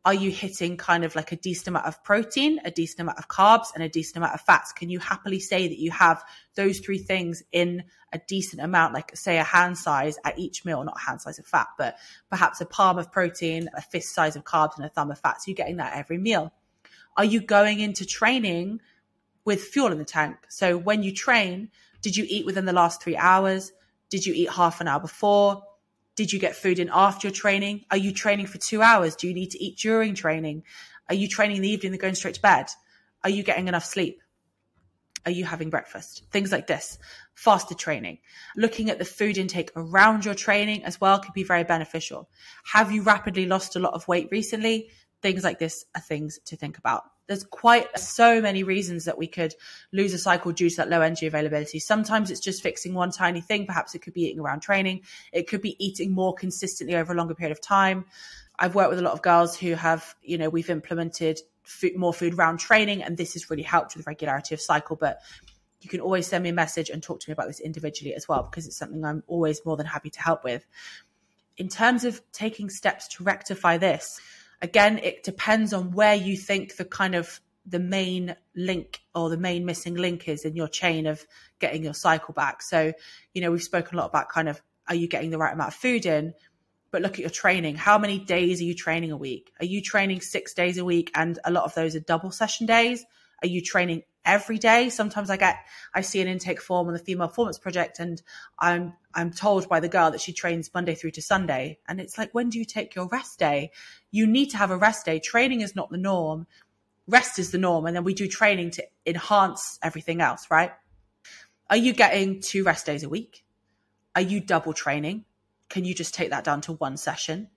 Are 0.08 0.14
you 0.14 0.32
hitting 0.32 0.78
kind 0.78 1.04
of 1.04 1.18
like 1.18 1.34
a 1.34 1.36
decent 1.36 1.68
amount 1.68 1.86
of 1.86 2.02
protein, 2.02 2.62
a 2.64 2.72
decent 2.72 3.02
amount 3.02 3.18
of 3.18 3.28
carbs, 3.28 3.66
and 3.76 3.84
a 3.84 3.90
decent 3.90 4.16
amount 4.16 4.34
of 4.36 4.40
fats? 4.40 4.72
Can 4.72 4.90
you 4.90 5.00
happily 5.00 5.38
say 5.38 5.68
that 5.68 5.78
you 5.78 5.92
have 5.92 6.24
those 6.56 6.80
three 6.80 7.00
things 7.00 7.44
in 7.52 7.84
a 8.14 8.20
decent 8.26 8.62
amount, 8.62 8.94
like 8.94 9.14
say 9.18 9.38
a 9.38 9.44
hand 9.44 9.78
size 9.78 10.18
at 10.24 10.40
each 10.40 10.64
meal, 10.64 10.82
not 10.82 10.96
a 10.96 11.06
hand 11.06 11.20
size 11.20 11.40
of 11.40 11.46
fat, 11.46 11.68
but 11.78 11.98
perhaps 12.30 12.62
a 12.62 12.66
palm 12.66 12.98
of 12.98 13.12
protein, 13.12 13.68
a 13.76 13.82
fist 13.82 14.16
size 14.16 14.38
of 14.38 14.46
carbs, 14.46 14.78
and 14.78 14.86
a 14.86 14.90
thumb 14.90 15.12
of 15.12 15.20
fat? 15.20 15.42
So 15.42 15.52
you're 15.52 15.56
getting 15.56 15.76
that 15.76 15.98
every 15.98 16.18
meal. 16.18 16.54
Are 17.18 17.26
you 17.26 17.42
going 17.42 17.82
into 17.82 18.06
training 18.06 18.80
with 19.44 19.62
fuel 19.62 19.92
in 19.92 19.98
the 19.98 20.06
tank? 20.06 20.38
So 20.48 20.78
when 20.78 21.04
you 21.04 21.14
train, 21.14 21.70
did 22.02 22.16
you 22.16 22.26
eat 22.30 22.46
within 22.46 22.64
the 22.64 22.72
last 22.72 23.04
three 23.04 23.18
hours? 23.18 23.74
Did 24.10 24.26
you 24.26 24.34
eat 24.34 24.52
half 24.52 24.80
an 24.80 24.88
hour 24.88 25.02
before? 25.02 25.64
Did 26.18 26.34
you 26.34 26.40
get 26.40 26.56
food 26.56 26.80
in 26.80 26.90
after 26.92 27.28
your 27.28 27.34
training? 27.34 27.86
Are 27.92 27.98
you 27.98 28.12
training 28.12 28.48
for 28.48 28.58
two 28.58 28.82
hours? 28.82 29.16
Do 29.16 29.28
you 29.28 29.36
need 29.36 29.52
to 29.52 29.64
eat 29.64 29.78
during 29.78 30.16
training? 30.16 30.64
Are 31.08 31.16
you 31.16 31.30
training 31.30 31.58
in 31.58 31.62
the 31.62 31.70
evening 31.70 31.94
and 31.94 32.02
going 32.02 32.16
straight 32.16 32.34
to 32.34 32.42
bed? 32.42 32.66
Are 33.24 33.30
you 33.30 33.44
getting 33.44 33.68
enough 33.68 33.86
sleep? 33.86 34.20
Are 35.28 35.32
you 35.32 35.46
having 35.46 35.70
breakfast? 35.70 36.24
Things 36.32 36.52
like 36.52 36.66
this. 36.66 36.98
Faster 37.36 37.76
training. 37.76 38.18
Looking 38.56 38.90
at 38.90 38.98
the 38.98 39.06
food 39.06 39.38
intake 39.38 39.72
around 39.76 40.26
your 40.26 40.34
training 40.34 40.84
as 40.86 41.00
well 41.00 41.20
could 41.20 41.34
be 41.34 41.44
very 41.44 41.64
beneficial. 41.64 42.30
Have 42.74 42.92
you 42.92 43.04
rapidly 43.04 43.46
lost 43.46 43.76
a 43.76 43.80
lot 43.80 43.94
of 43.94 44.08
weight 44.08 44.30
recently? 44.32 44.90
Things 45.22 45.44
like 45.44 45.60
this 45.60 45.86
are 45.96 46.02
things 46.02 46.40
to 46.46 46.56
think 46.56 46.80
about 46.80 47.04
there's 47.28 47.44
quite 47.44 47.98
so 48.00 48.42
many 48.42 48.64
reasons 48.64 49.06
that 49.06 49.18
we 49.18 49.28
could 49.28 49.54
lose 49.92 50.14
a 50.14 50.18
cycle 50.18 50.52
due 50.52 50.70
to 50.70 50.76
that 50.78 50.90
low 50.90 51.02
energy 51.02 51.28
availability. 51.28 51.80
Sometimes 51.80 52.32
it's 52.32 52.40
just 52.40 52.64
fixing 52.64 52.94
one 52.94 53.12
tiny 53.12 53.42
thing. 53.42 53.66
Perhaps 53.66 53.96
it 53.96 54.02
could 54.02 54.14
be 54.14 54.24
eating 54.24 54.40
around 54.40 54.62
training. 54.62 55.02
It 55.34 55.48
could 55.48 55.62
be 55.62 55.76
eating 55.86 56.14
more 56.14 56.34
consistently 56.34 56.96
over 56.96 57.14
a 57.14 57.16
longer 57.16 57.36
period 57.36 57.52
of 57.52 57.62
time. 57.62 58.06
I've 58.58 58.76
worked 58.76 58.90
with 58.90 59.00
a 59.00 59.04
lot 59.04 59.14
of 59.14 59.22
girls 59.22 59.58
who 59.58 59.74
have, 59.74 60.16
you 60.24 60.38
know, 60.38 60.50
we've 60.50 60.70
implemented 60.70 61.40
food, 61.64 61.96
more 61.96 62.14
food 62.14 62.34
around 62.34 62.58
training, 62.58 63.04
and 63.04 63.18
this 63.18 63.34
has 63.34 63.50
really 63.50 63.64
helped 63.64 63.96
with 63.96 64.08
regularity 64.08 64.56
of 64.56 64.62
cycle. 64.62 64.96
But 64.96 65.22
you 65.82 65.90
can 65.90 66.00
always 66.00 66.26
send 66.28 66.44
me 66.44 66.50
a 66.50 66.54
message 66.54 66.90
and 66.90 67.04
talk 67.04 67.20
to 67.20 67.30
me 67.30 67.34
about 67.34 67.48
this 67.48 67.60
individually 67.60 68.16
as 68.16 68.28
well, 68.28 68.44
because 68.44 68.66
it's 68.66 68.78
something 68.78 69.04
I'm 69.04 69.24
always 69.28 69.64
more 69.66 69.78
than 69.78 69.86
happy 69.86 70.10
to 70.10 70.22
help 70.22 70.44
with. 70.44 70.66
In 71.58 71.68
terms 71.68 72.04
of 72.04 72.22
taking 72.32 72.70
steps 72.70 73.08
to 73.10 73.24
rectify 73.24 73.78
this, 73.78 74.20
again, 74.62 75.00
it 75.00 75.24
depends 75.24 75.74
on 75.74 75.92
where 75.92 76.16
you 76.16 76.38
think 76.38 76.76
the 76.76 76.86
kind 76.86 77.16
of 77.16 77.40
the 77.66 77.80
main 77.80 78.36
link 78.56 79.02
or 79.14 79.30
the 79.30 79.38
main 79.38 79.66
missing 79.66 79.96
link 79.96 80.28
is 80.28 80.46
in 80.46 80.56
your 80.56 80.70
chain 80.70 81.06
of 81.06 81.26
getting 81.60 81.84
your 81.84 81.94
cycle 81.94 82.34
back. 82.34 82.62
So, 82.62 82.94
you 83.34 83.42
know, 83.42 83.52
we've 83.52 83.62
spoken 83.62 83.98
a 83.98 84.02
lot 84.02 84.08
about 84.08 84.30
kind 84.30 84.48
of 84.48 84.62
are 84.88 84.96
you 84.96 85.08
getting 85.08 85.32
the 85.32 85.38
right 85.38 85.54
amount 85.54 85.74
of 85.74 85.76
food 85.76 86.06
in? 86.06 86.34
But 86.92 87.02
look 87.02 87.14
at 87.14 87.20
your 87.20 87.30
training. 87.30 87.76
How 87.76 87.98
many 87.98 88.20
days 88.20 88.62
are 88.62 88.64
you 88.64 88.74
training 88.74 89.12
a 89.12 89.18
week? 89.18 89.52
Are 89.60 89.66
you 89.66 89.82
training 89.82 90.22
six 90.22 90.54
days 90.54 90.78
a 90.78 90.86
week 90.86 91.12
and 91.14 91.38
a 91.44 91.52
lot 91.52 91.66
of 91.66 91.74
those 91.74 91.96
are 91.96 92.00
double 92.00 92.32
session 92.32 92.66
days? 92.66 93.06
Are 93.44 93.48
you 93.48 93.62
training 93.62 94.04
every 94.26 94.58
day? 94.58 94.90
Sometimes 94.90 95.30
I 95.30 95.38
get 95.38 95.58
I 95.94 96.02
see 96.02 96.22
an 96.22 96.28
intake 96.28 96.62
form 96.62 96.88
on 96.88 96.94
the 96.94 97.00
Female 97.00 97.28
Performance 97.28 97.60
Project 97.60 98.00
and 98.00 98.22
I'm 98.60 98.94
I'm 99.14 99.32
told 99.32 99.68
by 99.68 99.80
the 99.80 99.90
girl 99.90 100.12
that 100.12 100.22
she 100.22 100.34
trains 100.34 100.70
Monday 100.74 100.94
through 100.94 101.12
to 101.12 101.22
Sunday. 101.22 101.80
And 101.88 102.00
it's 102.00 102.18
like, 102.18 102.34
when 102.34 102.50
do 102.50 102.60
you 102.60 102.66
take 102.66 102.94
your 102.94 103.08
rest 103.08 103.40
day? 103.40 103.72
You 104.12 104.28
need 104.28 104.52
to 104.52 104.58
have 104.58 104.70
a 104.70 104.78
rest 104.78 105.06
day. 105.06 105.20
Training 105.20 105.62
is 105.62 105.76
not 105.76 105.90
the 105.90 105.98
norm. 105.98 106.46
Rest 107.08 107.40
is 107.40 107.52
the 107.52 107.58
norm. 107.58 107.86
And 107.86 107.96
then 107.96 108.04
we 108.04 108.14
do 108.14 108.28
training 108.28 108.72
to 108.72 108.86
enhance 109.06 109.80
everything 109.82 110.22
else, 110.22 110.48
right? 110.52 110.72
Are 111.70 111.78
you 111.78 111.94
getting 111.94 112.42
two 112.42 112.64
rest 112.64 112.86
days 112.86 113.04
a 113.04 113.10
week? 113.10 113.44
Are 114.16 114.22
you 114.22 114.40
double 114.40 114.74
training? 114.74 115.26
Can 115.70 115.84
you 115.84 115.94
just 115.94 116.14
take 116.14 116.30
that 116.30 116.44
down 116.44 116.62
to 116.62 116.74
one 116.74 116.98
session? 116.98 117.50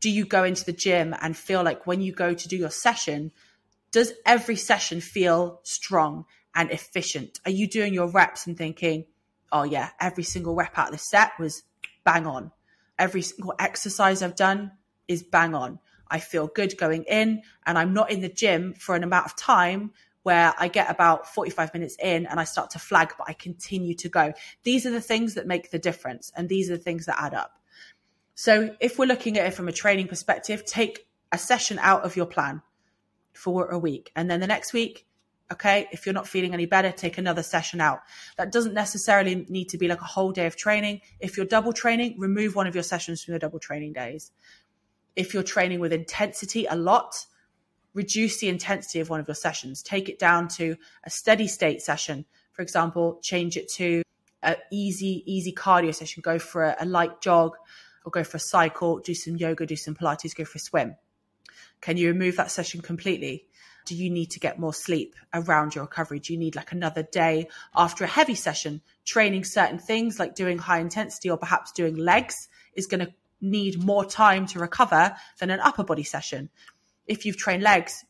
Do 0.00 0.10
you 0.10 0.26
go 0.26 0.44
into 0.44 0.64
the 0.64 0.72
gym 0.72 1.14
and 1.20 1.36
feel 1.36 1.62
like 1.62 1.86
when 1.86 2.00
you 2.00 2.12
go 2.12 2.34
to 2.34 2.48
do 2.48 2.56
your 2.56 2.70
session, 2.70 3.32
does 3.94 4.12
every 4.26 4.56
session 4.56 5.00
feel 5.00 5.60
strong 5.62 6.24
and 6.52 6.72
efficient? 6.72 7.38
Are 7.46 7.52
you 7.52 7.68
doing 7.68 7.94
your 7.94 8.08
reps 8.08 8.44
and 8.48 8.58
thinking, 8.58 9.04
oh 9.52 9.62
yeah, 9.62 9.90
every 10.00 10.24
single 10.24 10.56
rep 10.56 10.76
out 10.76 10.88
of 10.88 10.94
the 10.94 10.98
set 10.98 11.30
was 11.38 11.62
bang 12.04 12.26
on. 12.26 12.50
Every 12.98 13.22
single 13.22 13.54
exercise 13.56 14.20
I've 14.20 14.34
done 14.34 14.72
is 15.06 15.22
bang 15.22 15.54
on. 15.54 15.78
I 16.10 16.18
feel 16.18 16.48
good 16.48 16.76
going 16.76 17.04
in 17.04 17.42
and 17.66 17.78
I'm 17.78 17.94
not 17.94 18.10
in 18.10 18.20
the 18.20 18.28
gym 18.28 18.74
for 18.74 18.96
an 18.96 19.04
amount 19.04 19.26
of 19.26 19.36
time 19.36 19.92
where 20.24 20.52
I 20.58 20.66
get 20.66 20.90
about 20.90 21.32
45 21.32 21.72
minutes 21.72 21.96
in 22.02 22.26
and 22.26 22.40
I 22.40 22.44
start 22.44 22.70
to 22.70 22.80
flag, 22.80 23.12
but 23.16 23.28
I 23.28 23.32
continue 23.32 23.94
to 23.94 24.08
go. 24.08 24.32
These 24.64 24.86
are 24.86 24.90
the 24.90 25.00
things 25.00 25.34
that 25.34 25.46
make 25.46 25.70
the 25.70 25.78
difference 25.78 26.32
and 26.36 26.48
these 26.48 26.68
are 26.68 26.76
the 26.76 26.82
things 26.82 27.06
that 27.06 27.22
add 27.22 27.34
up. 27.34 27.60
So 28.34 28.74
if 28.80 28.98
we're 28.98 29.06
looking 29.06 29.38
at 29.38 29.46
it 29.46 29.54
from 29.54 29.68
a 29.68 29.72
training 29.72 30.08
perspective, 30.08 30.64
take 30.64 31.06
a 31.30 31.38
session 31.38 31.78
out 31.78 32.02
of 32.02 32.16
your 32.16 32.26
plan 32.26 32.60
for 33.34 33.66
a 33.66 33.78
week. 33.78 34.10
And 34.16 34.30
then 34.30 34.40
the 34.40 34.46
next 34.46 34.72
week, 34.72 35.06
okay, 35.52 35.88
if 35.92 36.06
you're 36.06 36.14
not 36.14 36.26
feeling 36.26 36.54
any 36.54 36.66
better, 36.66 36.90
take 36.90 37.18
another 37.18 37.42
session 37.42 37.80
out. 37.80 38.00
That 38.36 38.52
doesn't 38.52 38.74
necessarily 38.74 39.46
need 39.48 39.68
to 39.70 39.78
be 39.78 39.88
like 39.88 40.00
a 40.00 40.04
whole 40.04 40.32
day 40.32 40.46
of 40.46 40.56
training. 40.56 41.00
If 41.20 41.36
you're 41.36 41.46
double 41.46 41.72
training, 41.72 42.16
remove 42.18 42.54
one 42.54 42.66
of 42.66 42.74
your 42.74 42.84
sessions 42.84 43.22
from 43.22 43.32
your 43.32 43.38
double 43.38 43.58
training 43.58 43.92
days. 43.92 44.30
If 45.16 45.34
you're 45.34 45.42
training 45.42 45.80
with 45.80 45.92
intensity 45.92 46.66
a 46.66 46.76
lot, 46.76 47.26
reduce 47.92 48.40
the 48.40 48.48
intensity 48.48 49.00
of 49.00 49.10
one 49.10 49.20
of 49.20 49.28
your 49.28 49.34
sessions. 49.34 49.82
Take 49.82 50.08
it 50.08 50.18
down 50.18 50.48
to 50.48 50.76
a 51.04 51.10
steady 51.10 51.46
state 51.46 51.82
session. 51.82 52.24
For 52.52 52.62
example, 52.62 53.20
change 53.22 53.56
it 53.56 53.70
to 53.74 54.02
an 54.42 54.56
easy, 54.72 55.22
easy 55.26 55.52
cardio 55.52 55.94
session. 55.94 56.22
Go 56.22 56.38
for 56.38 56.64
a, 56.64 56.76
a 56.80 56.86
light 56.86 57.20
jog 57.20 57.56
or 58.04 58.10
go 58.10 58.24
for 58.24 58.38
a 58.38 58.40
cycle, 58.40 58.98
do 58.98 59.14
some 59.14 59.36
yoga, 59.36 59.66
do 59.66 59.76
some 59.76 59.94
Pilates, 59.94 60.34
go 60.34 60.44
for 60.44 60.56
a 60.56 60.60
swim 60.60 60.96
can 61.80 61.96
you 61.96 62.08
remove 62.08 62.36
that 62.36 62.50
session 62.50 62.80
completely? 62.80 63.46
do 63.84 63.94
you 63.94 64.10
need 64.10 64.30
to 64.30 64.40
get 64.40 64.58
more 64.58 64.72
sleep 64.72 65.14
around 65.32 65.74
your 65.74 65.84
recovery? 65.84 66.18
Do 66.18 66.32
you 66.32 66.38
need 66.38 66.56
like 66.56 66.72
another 66.72 67.02
day 67.02 67.48
after 67.74 68.04
a 68.04 68.08
heavy 68.08 68.34
session? 68.34 68.80
Training 69.04 69.44
certain 69.44 69.78
things 69.78 70.18
like 70.18 70.34
doing 70.34 70.58
high 70.58 70.80
intensity 70.80 71.30
or 71.30 71.36
perhaps 71.36 71.72
doing 71.72 71.96
legs 71.96 72.48
is 72.74 72.86
going 72.86 73.04
to 73.04 73.12
need 73.40 73.82
more 73.82 74.04
time 74.04 74.46
to 74.46 74.58
recover 74.58 75.14
than 75.38 75.50
an 75.50 75.60
upper 75.60 75.84
body 75.84 76.02
session. 76.02 76.48
If 77.06 77.26
you've 77.26 77.36
trained 77.36 77.62
legs, 77.62 78.04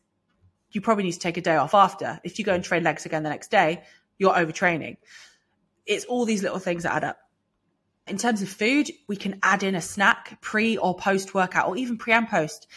you 0.71 0.81
probably 0.81 1.05
need 1.05 1.13
to 1.13 1.19
take 1.19 1.37
a 1.37 1.43
day 1.43 1.57
off 1.57 1.75
after. 1.75 2.21
If 2.25 2.39
you 2.39 2.45
go 2.45 2.55
and 2.55 2.63
train 2.63 2.85
legs 2.85 3.07
again 3.07 3.25
the 3.25 3.31
next 3.31 3.51
day, 3.51 3.83
you're 4.19 4.35
overtraining. 4.35 4.99
It's 5.87 6.05
all 6.05 6.25
these 6.25 6.43
little 6.43 6.61
things 6.61 6.85
that 6.85 6.95
add 6.95 7.05
up. 7.05 7.19
In 8.07 8.19
terms 8.19 8.43
of 8.43 8.49
food, 8.49 8.91
we 9.09 9.17
can 9.17 9.41
add 9.43 9.63
in 9.63 9.75
a 9.75 9.81
snack 9.81 10.41
pre 10.41 10.77
or 10.77 10.95
post 10.95 11.35
workout 11.35 11.69
or 11.69 11.77
even 11.77 11.99
pre 11.99 12.13
and 12.13 12.29
post. 12.29 12.69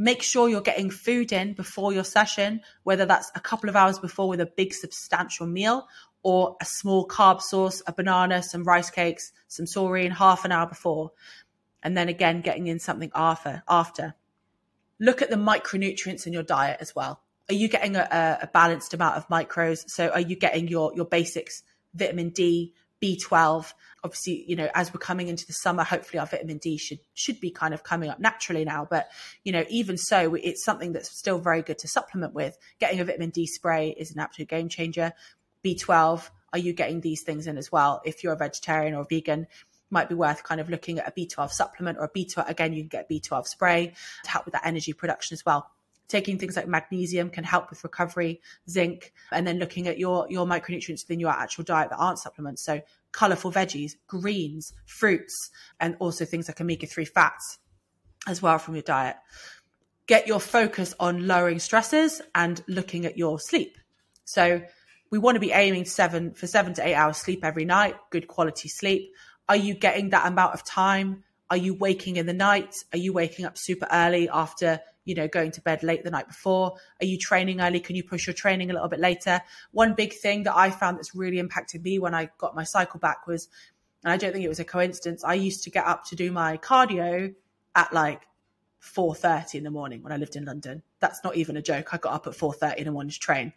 Make 0.00 0.22
sure 0.22 0.48
you're 0.48 0.62
getting 0.62 0.88
food 0.88 1.30
in 1.30 1.52
before 1.52 1.92
your 1.92 2.04
session, 2.04 2.62
whether 2.84 3.04
that's 3.04 3.30
a 3.34 3.40
couple 3.40 3.68
of 3.68 3.76
hours 3.76 3.98
before 3.98 4.30
with 4.30 4.40
a 4.40 4.46
big 4.46 4.72
substantial 4.72 5.46
meal 5.46 5.86
or 6.22 6.56
a 6.58 6.64
small 6.64 7.06
carb 7.06 7.42
source, 7.42 7.82
a 7.86 7.92
banana, 7.92 8.42
some 8.42 8.64
rice 8.64 8.88
cakes, 8.88 9.30
some 9.48 9.66
Soreen 9.66 10.10
half 10.10 10.46
an 10.46 10.52
hour 10.52 10.66
before. 10.66 11.12
And 11.82 11.94
then 11.98 12.08
again, 12.08 12.40
getting 12.40 12.66
in 12.66 12.78
something 12.78 13.10
after, 13.14 13.62
after. 13.68 14.14
Look 14.98 15.20
at 15.20 15.28
the 15.28 15.36
micronutrients 15.36 16.26
in 16.26 16.32
your 16.32 16.44
diet 16.44 16.78
as 16.80 16.96
well. 16.96 17.20
Are 17.50 17.54
you 17.54 17.68
getting 17.68 17.94
a, 17.96 18.38
a 18.40 18.46
balanced 18.46 18.94
amount 18.94 19.18
of 19.18 19.28
micros? 19.28 19.90
So 19.90 20.08
are 20.08 20.20
you 20.20 20.34
getting 20.34 20.66
your, 20.66 20.94
your 20.94 21.04
basics, 21.04 21.62
vitamin 21.92 22.30
D, 22.30 22.72
B12. 23.02 23.72
Obviously, 24.02 24.44
you 24.48 24.56
know, 24.56 24.68
as 24.74 24.92
we're 24.92 25.00
coming 25.00 25.28
into 25.28 25.46
the 25.46 25.52
summer, 25.52 25.84
hopefully 25.84 26.18
our 26.18 26.26
vitamin 26.26 26.58
D 26.58 26.76
should 26.78 27.00
should 27.14 27.40
be 27.40 27.50
kind 27.50 27.74
of 27.74 27.82
coming 27.82 28.08
up 28.10 28.18
naturally 28.18 28.64
now. 28.64 28.86
But 28.88 29.08
you 29.44 29.52
know, 29.52 29.64
even 29.68 29.96
so, 29.96 30.34
it's 30.34 30.64
something 30.64 30.92
that's 30.92 31.16
still 31.18 31.38
very 31.38 31.62
good 31.62 31.78
to 31.78 31.88
supplement 31.88 32.34
with. 32.34 32.56
Getting 32.78 33.00
a 33.00 33.04
vitamin 33.04 33.30
D 33.30 33.46
spray 33.46 33.94
is 33.96 34.12
an 34.12 34.20
absolute 34.20 34.48
game 34.48 34.68
changer. 34.68 35.12
B12, 35.64 36.30
are 36.52 36.58
you 36.58 36.72
getting 36.72 37.00
these 37.00 37.22
things 37.22 37.46
in 37.46 37.58
as 37.58 37.70
well? 37.70 38.00
If 38.04 38.24
you're 38.24 38.32
a 38.32 38.36
vegetarian 38.36 38.94
or 38.94 39.02
a 39.02 39.06
vegan, 39.08 39.46
might 39.90 40.08
be 40.08 40.14
worth 40.14 40.42
kind 40.44 40.60
of 40.60 40.70
looking 40.70 40.98
at 40.98 41.08
a 41.08 41.12
B12 41.12 41.50
supplement 41.50 41.98
or 41.98 42.04
a 42.04 42.10
B12. 42.10 42.48
Again, 42.48 42.72
you 42.72 42.82
can 42.82 42.88
get 42.88 43.10
B12 43.10 43.46
spray 43.46 43.92
to 44.24 44.30
help 44.30 44.46
with 44.46 44.52
that 44.52 44.64
energy 44.64 44.92
production 44.92 45.34
as 45.34 45.44
well 45.44 45.70
taking 46.10 46.38
things 46.38 46.56
like 46.56 46.66
magnesium 46.66 47.30
can 47.30 47.44
help 47.44 47.70
with 47.70 47.82
recovery, 47.84 48.40
zinc, 48.68 49.12
and 49.30 49.46
then 49.46 49.58
looking 49.58 49.86
at 49.86 49.98
your 49.98 50.26
your 50.28 50.46
micronutrients 50.46 51.04
within 51.04 51.20
your 51.20 51.30
actual 51.30 51.64
diet 51.64 51.90
that 51.90 51.96
aren't 51.96 52.18
supplements. 52.18 52.62
So 52.62 52.80
colorful 53.12 53.52
veggies, 53.52 53.92
greens, 54.06 54.72
fruits, 54.86 55.50
and 55.78 55.96
also 56.00 56.24
things 56.24 56.48
like 56.48 56.60
omega-3 56.60 57.08
fats 57.08 57.58
as 58.26 58.42
well 58.42 58.58
from 58.58 58.74
your 58.74 58.82
diet. 58.82 59.16
Get 60.06 60.26
your 60.26 60.40
focus 60.40 60.94
on 60.98 61.26
lowering 61.26 61.60
stresses 61.60 62.20
and 62.34 62.62
looking 62.66 63.06
at 63.06 63.16
your 63.16 63.38
sleep. 63.38 63.78
So 64.24 64.62
we 65.10 65.18
want 65.18 65.36
to 65.36 65.40
be 65.40 65.52
aiming 65.52 65.84
seven 65.84 66.34
for 66.34 66.46
seven 66.46 66.74
to 66.74 66.86
eight 66.86 66.94
hours 66.94 67.16
sleep 67.16 67.44
every 67.44 67.64
night, 67.64 67.96
good 68.10 68.26
quality 68.28 68.68
sleep. 68.68 69.12
Are 69.48 69.56
you 69.56 69.74
getting 69.74 70.10
that 70.10 70.26
amount 70.26 70.54
of 70.54 70.64
time? 70.64 71.24
Are 71.48 71.56
you 71.56 71.74
waking 71.74 72.16
in 72.16 72.26
the 72.26 72.32
night? 72.32 72.74
Are 72.92 72.98
you 72.98 73.12
waking 73.12 73.44
up 73.44 73.58
super 73.58 73.88
early 73.90 74.28
after 74.28 74.80
you 75.10 75.16
know, 75.16 75.26
going 75.26 75.50
to 75.50 75.60
bed 75.60 75.82
late 75.82 76.04
the 76.04 76.10
night 76.10 76.28
before? 76.28 76.76
Are 77.00 77.04
you 77.04 77.18
training 77.18 77.60
early? 77.60 77.80
Can 77.80 77.96
you 77.96 78.04
push 78.04 78.28
your 78.28 78.34
training 78.34 78.70
a 78.70 78.72
little 78.72 78.88
bit 78.88 79.00
later? 79.00 79.42
One 79.72 79.94
big 79.94 80.14
thing 80.14 80.44
that 80.44 80.56
I 80.56 80.70
found 80.70 80.96
that's 80.96 81.16
really 81.16 81.40
impacted 81.40 81.82
me 81.82 81.98
when 81.98 82.14
I 82.14 82.30
got 82.38 82.54
my 82.54 82.62
cycle 82.62 83.00
back 83.00 83.26
was, 83.26 83.48
and 84.04 84.12
I 84.12 84.16
don't 84.16 84.32
think 84.32 84.44
it 84.44 84.48
was 84.48 84.60
a 84.60 84.64
coincidence, 84.64 85.24
I 85.24 85.34
used 85.34 85.64
to 85.64 85.70
get 85.70 85.84
up 85.84 86.04
to 86.06 86.16
do 86.16 86.30
my 86.30 86.58
cardio 86.58 87.34
at 87.74 87.92
like 87.92 88.22
4.30 88.80 89.56
in 89.56 89.64
the 89.64 89.70
morning 89.70 90.02
when 90.02 90.12
I 90.12 90.16
lived 90.16 90.36
in 90.36 90.44
London. 90.44 90.82
That's 91.00 91.24
not 91.24 91.34
even 91.34 91.56
a 91.56 91.62
joke. 91.62 91.92
I 91.92 91.98
got 91.98 92.14
up 92.14 92.28
at 92.28 92.34
4.30 92.34 92.76
in 92.76 92.84
the 92.84 92.92
morning 92.92 93.10
to 93.10 93.18
train 93.18 93.52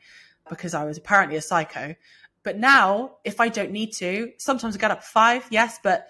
because 0.50 0.74
I 0.74 0.86
was 0.86 0.98
apparently 0.98 1.38
a 1.38 1.42
psycho. 1.42 1.96
But 2.42 2.58
now, 2.58 3.18
if 3.24 3.40
I 3.40 3.48
don't 3.48 3.72
need 3.72 3.94
to, 3.94 4.32
sometimes 4.38 4.76
I 4.76 4.80
get 4.80 4.92
up 4.92 4.98
at 4.98 5.06
five, 5.06 5.46
yes, 5.52 5.80
but 5.82 6.08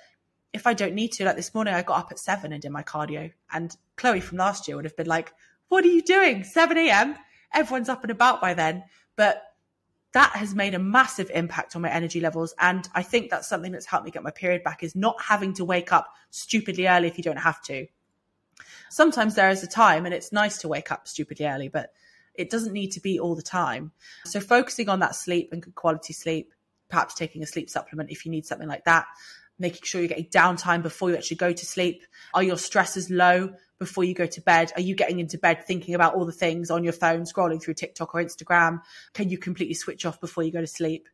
if 0.54 0.68
I 0.68 0.74
don't 0.74 0.94
need 0.94 1.12
to, 1.14 1.26
like 1.26 1.36
this 1.36 1.54
morning, 1.54 1.74
I 1.74 1.82
got 1.82 2.00
up 2.00 2.12
at 2.12 2.20
seven 2.20 2.54
and 2.54 2.62
did 2.62 2.72
my 2.72 2.84
cardio. 2.84 3.32
And 3.52 3.76
Chloe 3.98 4.20
from 4.20 4.38
last 4.38 4.68
year 4.68 4.78
would 4.78 4.86
have 4.86 4.96
been 4.96 5.08
like, 5.08 5.34
What 5.68 5.84
are 5.84 5.90
you 5.90 6.02
doing? 6.02 6.44
7 6.44 6.78
a.m. 6.78 7.16
Everyone's 7.54 7.90
up 7.90 8.04
and 8.04 8.12
about 8.12 8.40
by 8.40 8.54
then. 8.54 8.84
But 9.16 9.44
that 10.14 10.36
has 10.36 10.54
made 10.54 10.76
a 10.76 10.80
massive 10.80 11.32
impact 11.34 11.76
on 11.76 11.82
my 11.82 11.92
energy 11.92 12.20
levels. 12.20 12.54
And 12.60 12.88
I 12.94 13.02
think 13.02 13.30
that's 13.30 13.50
something 13.50 13.72
that's 13.72 13.88
helped 13.88 14.06
me 14.06 14.12
get 14.12 14.24
my 14.24 14.32
period 14.32 14.64
back 14.64 14.84
is 14.84 14.96
not 14.96 15.20
having 15.22 15.54
to 15.56 15.66
wake 15.66 15.92
up 15.92 16.14
stupidly 16.30 16.88
early 16.88 17.08
if 17.08 17.18
you 17.18 17.24
don't 17.24 17.38
have 17.38 17.62
to. 17.64 17.88
Sometimes 18.92 19.34
there 19.34 19.50
is 19.50 19.64
a 19.64 19.68
time 19.68 20.06
and 20.06 20.14
it's 20.14 20.32
nice 20.32 20.60
to 20.60 20.68
wake 20.68 20.92
up 20.92 21.08
stupidly 21.08 21.48
early, 21.48 21.68
but 21.68 21.92
it 22.36 22.52
doesn't 22.52 22.74
need 22.74 22.92
to 22.92 23.00
be 23.00 23.20
all 23.20 23.36
the 23.36 23.42
time. 23.42 23.92
So 24.26 24.40
focusing 24.40 24.88
on 24.88 25.00
that 25.00 25.16
sleep 25.16 25.50
and 25.52 25.64
good 25.64 25.74
quality 25.74 26.14
sleep, 26.14 26.54
perhaps 26.90 27.16
taking 27.16 27.42
a 27.42 27.48
sleep 27.48 27.72
supplement 27.72 28.12
if 28.12 28.24
you 28.24 28.32
need 28.32 28.46
something 28.46 28.68
like 28.68 28.86
that, 28.86 29.08
making 29.60 29.82
sure 29.84 30.02
you're 30.02 30.08
getting 30.08 30.26
downtime 30.26 30.82
before 30.82 31.10
you 31.10 31.16
actually 31.16 31.38
go 31.38 31.54
to 31.54 31.66
sleep. 31.66 32.04
Are 32.34 32.44
your 32.44 32.58
stresses 32.58 33.10
low 33.10 33.54
before 33.80 34.04
you 34.04 34.14
go 34.14 34.26
to 34.26 34.42
bed? 34.42 34.72
Are 34.76 34.82
you 34.82 34.96
getting 34.96 35.20
into 35.20 35.38
bed 35.38 35.66
thinking 35.66 35.96
about 35.96 36.16
all 36.16 36.26
the 36.26 36.32
things 36.32 36.72
on 36.72 36.84
your 36.84 36.94
phone, 36.94 37.22
scrolling 37.24 37.62
through 37.62 37.76
TikTok 37.76 38.16
or 38.16 38.24
Instagram? 38.24 38.82
Can 39.14 39.30
you 39.30 39.38
completely 39.38 39.76
switch 39.76 40.06
off 40.06 40.20
before 40.20 40.44
you 40.44 40.52
go 40.52 40.62
to 40.62 40.68
sleep? 40.68 41.08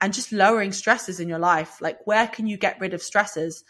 And 0.00 0.14
just 0.14 0.32
lowering 0.32 0.72
stresses 0.72 1.18
in 1.18 1.28
your 1.28 1.38
life. 1.38 1.80
Like, 1.80 2.06
where 2.06 2.28
can 2.28 2.46
you 2.46 2.56
get 2.56 2.80
rid 2.80 2.94
of 2.94 3.02
stresses? 3.02 3.64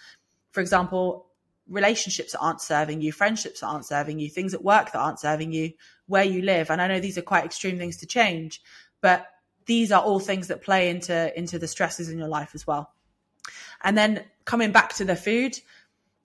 For 0.52 0.60
example, 0.60 1.26
relationships 1.68 2.32
that 2.32 2.40
aren't 2.40 2.60
serving 2.60 3.00
you, 3.00 3.12
friendships 3.12 3.60
that 3.60 3.66
aren't 3.66 3.86
serving 3.86 4.18
you, 4.18 4.28
things 4.28 4.54
at 4.54 4.64
work 4.64 4.92
that 4.92 4.98
aren't 4.98 5.20
serving 5.20 5.52
you, 5.52 5.72
where 6.06 6.24
you 6.24 6.42
live. 6.42 6.70
And 6.70 6.80
I 6.80 6.88
know 6.88 7.00
these 7.00 7.18
are 7.18 7.22
quite 7.22 7.44
extreme 7.44 7.78
things 7.78 7.98
to 7.98 8.06
change, 8.06 8.62
but 9.00 9.26
these 9.66 9.92
are 9.92 10.02
all 10.02 10.18
things 10.18 10.48
that 10.48 10.62
play 10.62 10.88
into 10.88 11.36
into 11.38 11.58
the 11.58 11.68
stresses 11.68 12.08
in 12.08 12.18
your 12.18 12.28
life 12.28 12.52
as 12.54 12.66
well. 12.66 12.90
And 13.82 13.96
then 13.96 14.24
coming 14.44 14.72
back 14.72 14.94
to 14.94 15.04
the 15.04 15.16
food, 15.16 15.58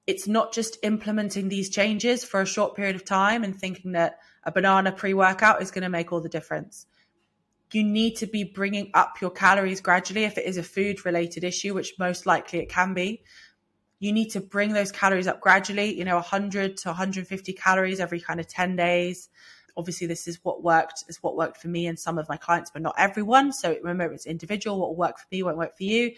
it's 0.05 0.27
not 0.27 0.53
just 0.53 0.77
implementing 0.83 1.49
these 1.49 1.69
changes 1.69 2.23
for 2.23 2.41
a 2.41 2.45
short 2.45 2.75
period 2.75 2.95
of 2.95 3.05
time 3.05 3.43
and 3.43 3.55
thinking 3.55 3.93
that 3.93 4.19
a 4.43 4.51
banana 4.51 4.91
pre 4.91 5.13
workout 5.13 5.61
is 5.61 5.71
going 5.71 5.83
to 5.83 5.89
make 5.89 6.11
all 6.11 6.21
the 6.21 6.29
difference. 6.29 6.85
You 7.71 7.83
need 7.83 8.17
to 8.17 8.27
be 8.27 8.43
bringing 8.43 8.91
up 8.93 9.19
your 9.21 9.31
calories 9.31 9.81
gradually 9.81 10.25
if 10.25 10.37
it 10.37 10.45
is 10.45 10.57
a 10.57 10.63
food 10.63 11.05
related 11.05 11.43
issue, 11.43 11.73
which 11.73 11.93
most 11.97 12.25
likely 12.25 12.59
it 12.59 12.69
can 12.69 12.93
be. 12.93 13.23
You 13.99 14.11
need 14.11 14.31
to 14.31 14.41
bring 14.41 14.73
those 14.73 14.91
calories 14.91 15.27
up 15.27 15.39
gradually, 15.39 15.97
you 15.97 16.03
know, 16.03 16.15
100 16.15 16.77
to 16.77 16.89
150 16.89 17.53
calories 17.53 17.99
every 17.99 18.19
kind 18.19 18.39
of 18.39 18.47
10 18.47 18.75
days. 18.75 19.29
Obviously, 19.75 20.05
this 20.05 20.27
is 20.27 20.39
what 20.43 20.61
worked, 20.61 21.05
is 21.07 21.23
what 21.23 21.35
worked 21.35 21.57
for 21.57 21.69
me 21.69 21.87
and 21.87 21.97
some 21.97 22.19
of 22.19 22.29
my 22.29 22.37
clients, 22.37 22.69
but 22.69 22.81
not 22.81 22.95
everyone. 22.97 23.53
So 23.53 23.75
remember, 23.81 24.13
it's 24.13 24.27
individual. 24.27 24.79
What 24.79 24.89
will 24.89 24.97
work 24.97 25.17
for 25.17 25.25
me 25.31 25.41
won't 25.41 25.57
work 25.57 25.75
for 25.77 25.83
you. 25.83 26.11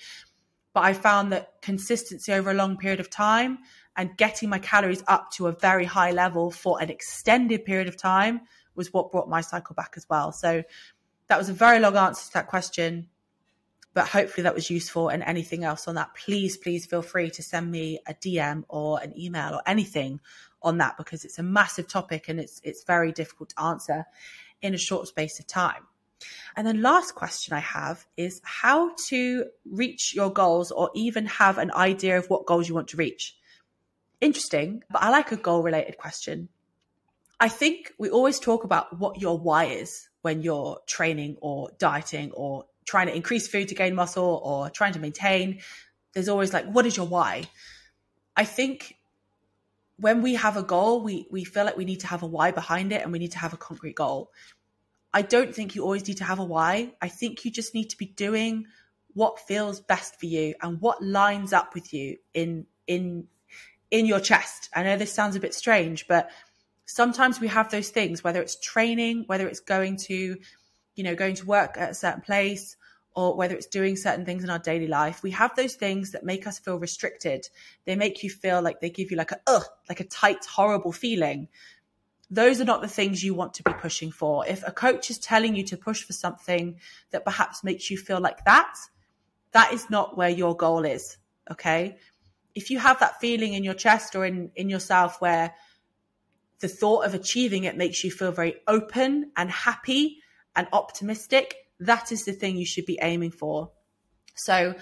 But 0.75 0.83
I 0.83 0.91
found 0.91 1.31
that 1.31 1.53
consistency 1.61 2.33
over 2.33 2.51
a 2.51 2.53
long 2.53 2.75
period 2.75 2.99
of 2.99 3.09
time 3.09 3.59
and 3.95 4.17
getting 4.17 4.49
my 4.49 4.59
calories 4.59 5.05
up 5.07 5.31
to 5.35 5.47
a 5.47 5.53
very 5.53 5.85
high 5.85 6.11
level 6.11 6.51
for 6.51 6.81
an 6.81 6.89
extended 6.89 7.63
period 7.63 7.87
of 7.87 7.95
time 7.95 8.41
was 8.75 8.91
what 8.91 9.09
brought 9.09 9.29
my 9.29 9.39
cycle 9.39 9.73
back 9.73 9.93
as 9.95 10.05
well. 10.09 10.33
So 10.33 10.63
that 11.27 11.37
was 11.37 11.47
a 11.47 11.53
very 11.53 11.79
long 11.79 11.95
answer 11.95 12.27
to 12.27 12.33
that 12.33 12.47
question, 12.47 13.07
but 13.93 14.09
hopefully 14.09 14.43
that 14.43 14.53
was 14.53 14.69
useful. 14.69 15.07
And 15.07 15.23
anything 15.23 15.63
else 15.63 15.87
on 15.87 15.95
that, 15.95 16.13
please, 16.13 16.57
please 16.57 16.85
feel 16.85 17.01
free 17.01 17.29
to 17.29 17.41
send 17.41 17.71
me 17.71 18.01
a 18.05 18.13
DM 18.13 18.65
or 18.67 19.01
an 19.01 19.17
email 19.17 19.53
or 19.53 19.61
anything 19.65 20.19
on 20.61 20.79
that 20.79 20.97
because 20.97 21.23
it's 21.23 21.39
a 21.39 21.43
massive 21.43 21.87
topic 21.87 22.27
and 22.27 22.37
it's 22.37 22.59
it's 22.65 22.83
very 22.83 23.13
difficult 23.13 23.49
to 23.51 23.61
answer 23.61 24.03
in 24.61 24.73
a 24.73 24.77
short 24.77 25.07
space 25.07 25.39
of 25.39 25.47
time. 25.47 25.87
And 26.55 26.65
then 26.65 26.81
last 26.81 27.15
question 27.15 27.53
I 27.53 27.59
have 27.59 28.05
is 28.15 28.41
how 28.43 28.95
to 29.09 29.45
reach 29.69 30.13
your 30.15 30.31
goals 30.31 30.71
or 30.71 30.89
even 30.95 31.25
have 31.25 31.57
an 31.57 31.71
idea 31.71 32.17
of 32.17 32.29
what 32.29 32.45
goals 32.45 32.67
you 32.67 32.75
want 32.75 32.89
to 32.89 32.97
reach. 32.97 33.35
Interesting, 34.21 34.83
but 34.89 35.03
I 35.03 35.09
like 35.09 35.31
a 35.31 35.37
goal 35.37 35.61
related 35.61 35.97
question. 35.97 36.49
I 37.39 37.49
think 37.49 37.91
we 37.99 38.09
always 38.09 38.39
talk 38.39 38.63
about 38.63 38.97
what 38.97 39.19
your 39.19 39.37
why 39.37 39.65
is 39.65 40.07
when 40.21 40.41
you're 40.41 40.79
training 40.87 41.37
or 41.41 41.69
dieting 41.77 42.31
or 42.31 42.65
trying 42.85 43.07
to 43.07 43.15
increase 43.15 43.47
food 43.47 43.67
to 43.67 43.75
gain 43.75 43.93
muscle 43.93 44.41
or 44.43 44.69
trying 44.69 44.93
to 44.93 44.99
maintain. 44.99 45.59
There's 46.13 46.29
always 46.29 46.53
like, 46.53 46.65
what 46.65 46.85
is 46.85 46.95
your 46.95 47.07
why? 47.07 47.43
I 48.37 48.45
think 48.45 48.95
when 49.97 50.21
we 50.21 50.35
have 50.35 50.57
a 50.57 50.63
goal, 50.63 51.03
we, 51.03 51.27
we 51.29 51.43
feel 51.43 51.65
like 51.65 51.77
we 51.77 51.85
need 51.85 52.01
to 52.01 52.07
have 52.07 52.23
a 52.23 52.27
why 52.27 52.51
behind 52.51 52.91
it 52.91 53.01
and 53.01 53.11
we 53.11 53.19
need 53.19 53.31
to 53.31 53.39
have 53.39 53.53
a 53.53 53.57
concrete 53.57 53.95
goal. 53.95 54.31
I 55.15 55.21
don't 55.21 55.55
think 55.55 55.75
you 55.75 55.83
always 55.83 56.05
need 56.05 56.17
to 56.17 56.25
have 56.25 56.39
a 56.39 56.43
why. 56.43 56.91
I 57.01 57.07
think 57.07 57.45
you 57.45 57.49
just 57.51 57.73
need 57.73 57.89
to 57.91 57.97
be 57.97 58.05
doing 58.05 58.65
what 59.13 59.39
feels 59.39 59.79
best 59.79 60.19
for 60.19 60.25
you 60.25 60.55
and 60.61 60.81
what 60.81 61.01
lines 61.01 61.53
up 61.53 61.73
with 61.73 61.93
you 61.93 62.17
in 62.33 62.65
in 62.85 63.27
in 63.89 64.05
your 64.07 64.19
chest. 64.19 64.69
I 64.75 64.83
know 64.83 64.97
this 64.97 65.13
sounds 65.13 65.37
a 65.37 65.39
bit 65.39 65.53
strange, 65.53 66.05
but 66.09 66.29
sometimes 66.85 67.39
we 67.39 67.47
have 67.47 67.71
those 67.71 67.89
things, 67.91 68.25
whether 68.25 68.41
it's 68.41 68.59
training, 68.59 69.23
whether 69.27 69.47
it's 69.47 69.61
going 69.61 69.95
to, 70.09 70.35
you 70.95 71.03
know, 71.05 71.15
going 71.15 71.35
to 71.35 71.45
work 71.45 71.77
at 71.77 71.91
a 71.91 71.95
certain 71.95 72.21
place, 72.21 72.75
or 73.15 73.37
whether 73.37 73.55
it's 73.55 73.67
doing 73.67 73.95
certain 73.95 74.25
things 74.25 74.43
in 74.43 74.49
our 74.49 74.59
daily 74.59 74.87
life, 74.87 75.23
we 75.23 75.31
have 75.31 75.55
those 75.55 75.75
things 75.75 76.11
that 76.11 76.25
make 76.25 76.45
us 76.45 76.59
feel 76.59 76.77
restricted. 76.77 77.47
They 77.85 77.95
make 77.95 78.21
you 78.21 78.29
feel 78.29 78.61
like 78.61 78.81
they 78.81 78.89
give 78.89 79.11
you 79.11 79.17
like 79.17 79.31
a 79.31 79.39
ugh, 79.47 79.63
like 79.87 80.01
a 80.01 80.03
tight, 80.03 80.43
horrible 80.45 80.91
feeling. 80.91 81.47
Those 82.29 82.59
are 82.59 82.65
not 82.65 82.81
the 82.81 82.87
things 82.87 83.23
you 83.23 83.33
want 83.33 83.53
to 83.55 83.63
be 83.63 83.73
pushing 83.73 84.11
for. 84.11 84.45
If 84.47 84.63
a 84.65 84.71
coach 84.71 85.09
is 85.09 85.19
telling 85.19 85.55
you 85.55 85.63
to 85.65 85.77
push 85.77 86.03
for 86.03 86.13
something 86.13 86.79
that 87.11 87.25
perhaps 87.25 87.63
makes 87.63 87.91
you 87.91 87.97
feel 87.97 88.19
like 88.19 88.43
that, 88.45 88.73
that 89.51 89.73
is 89.73 89.89
not 89.89 90.17
where 90.17 90.29
your 90.29 90.55
goal 90.55 90.85
is. 90.85 91.17
Okay. 91.51 91.97
If 92.55 92.71
you 92.71 92.79
have 92.79 92.99
that 92.99 93.19
feeling 93.19 93.53
in 93.53 93.63
your 93.63 93.73
chest 93.73 94.15
or 94.15 94.25
in, 94.25 94.51
in 94.55 94.69
yourself 94.69 95.21
where 95.21 95.53
the 96.59 96.67
thought 96.67 97.05
of 97.05 97.13
achieving 97.13 97.65
it 97.65 97.77
makes 97.77 98.03
you 98.03 98.11
feel 98.11 98.31
very 98.31 98.55
open 98.67 99.31
and 99.35 99.51
happy 99.51 100.19
and 100.55 100.67
optimistic, 100.73 101.55
that 101.79 102.11
is 102.11 102.25
the 102.25 102.31
thing 102.31 102.57
you 102.57 102.65
should 102.65 102.85
be 102.85 102.97
aiming 103.01 103.31
for. 103.31 103.71
So, 104.35 104.75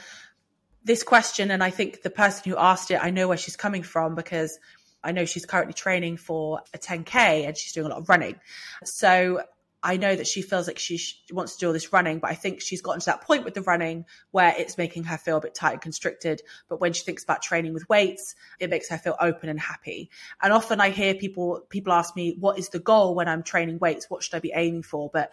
this 0.86 1.04
question, 1.04 1.50
and 1.52 1.64
I 1.64 1.70
think 1.70 2.02
the 2.02 2.10
person 2.10 2.52
who 2.52 2.58
asked 2.58 2.92
it, 2.92 3.00
I 3.02 3.10
know 3.10 3.28
where 3.28 3.38
she's 3.38 3.56
coming 3.56 3.84
from 3.84 4.16
because 4.16 4.60
I 5.04 5.12
know 5.12 5.26
she's 5.26 5.46
currently 5.46 5.74
training 5.74 6.18
for 6.18 6.62
a 6.74 6.78
10K 6.78 7.46
and 7.46 7.58
she's 7.58 7.74
doing 7.74 7.88
a 7.88 7.90
lot 7.90 8.00
of 8.00 8.10
running. 8.10 8.40
So 8.84 9.44
I 9.86 9.98
know 9.98 10.16
that 10.16 10.28
she 10.28 10.42
feels 10.42 10.66
like 10.66 10.80
she 10.80 10.98
wants 11.32 11.54
to 11.54 11.60
do 11.60 11.68
all 11.68 11.74
this 11.74 11.92
running, 11.92 12.20
but 12.20 12.32
I 12.32 12.36
think 12.36 12.62
she's 12.62 12.82
gotten 12.82 13.02
to 13.02 13.06
that 13.08 13.22
point 13.22 13.44
with 13.44 13.54
the 13.54 13.62
running 13.62 14.06
where 14.32 14.54
it's 14.58 14.78
making 14.78 15.04
her 15.04 15.18
feel 15.18 15.38
a 15.38 15.42
bit 15.42 15.54
tight 15.54 15.74
and 15.74 15.82
constricted. 15.82 16.42
But 16.70 16.80
when 16.80 16.94
she 16.94 17.04
thinks 17.04 17.24
about 17.24 17.42
training 17.42 17.74
with 17.74 17.88
weights, 17.90 18.34
it 18.60 18.70
makes 18.70 18.88
her 18.90 18.98
feel 18.98 19.18
open 19.20 19.50
and 19.50 19.60
happy. 19.60 20.10
And 20.42 20.54
often 20.54 20.80
I 20.80 20.90
hear 20.92 21.14
people 21.14 21.66
people 21.70 21.92
ask 21.92 22.16
me, 22.16 22.38
"What 22.40 22.58
is 22.58 22.70
the 22.70 22.80
goal 22.80 23.14
when 23.14 23.28
I'm 23.28 23.44
training 23.44 23.80
weights? 23.80 24.10
What 24.10 24.24
should 24.24 24.36
I 24.36 24.40
be 24.40 24.54
aiming 24.56 24.84
for?" 24.84 25.10
But 25.12 25.32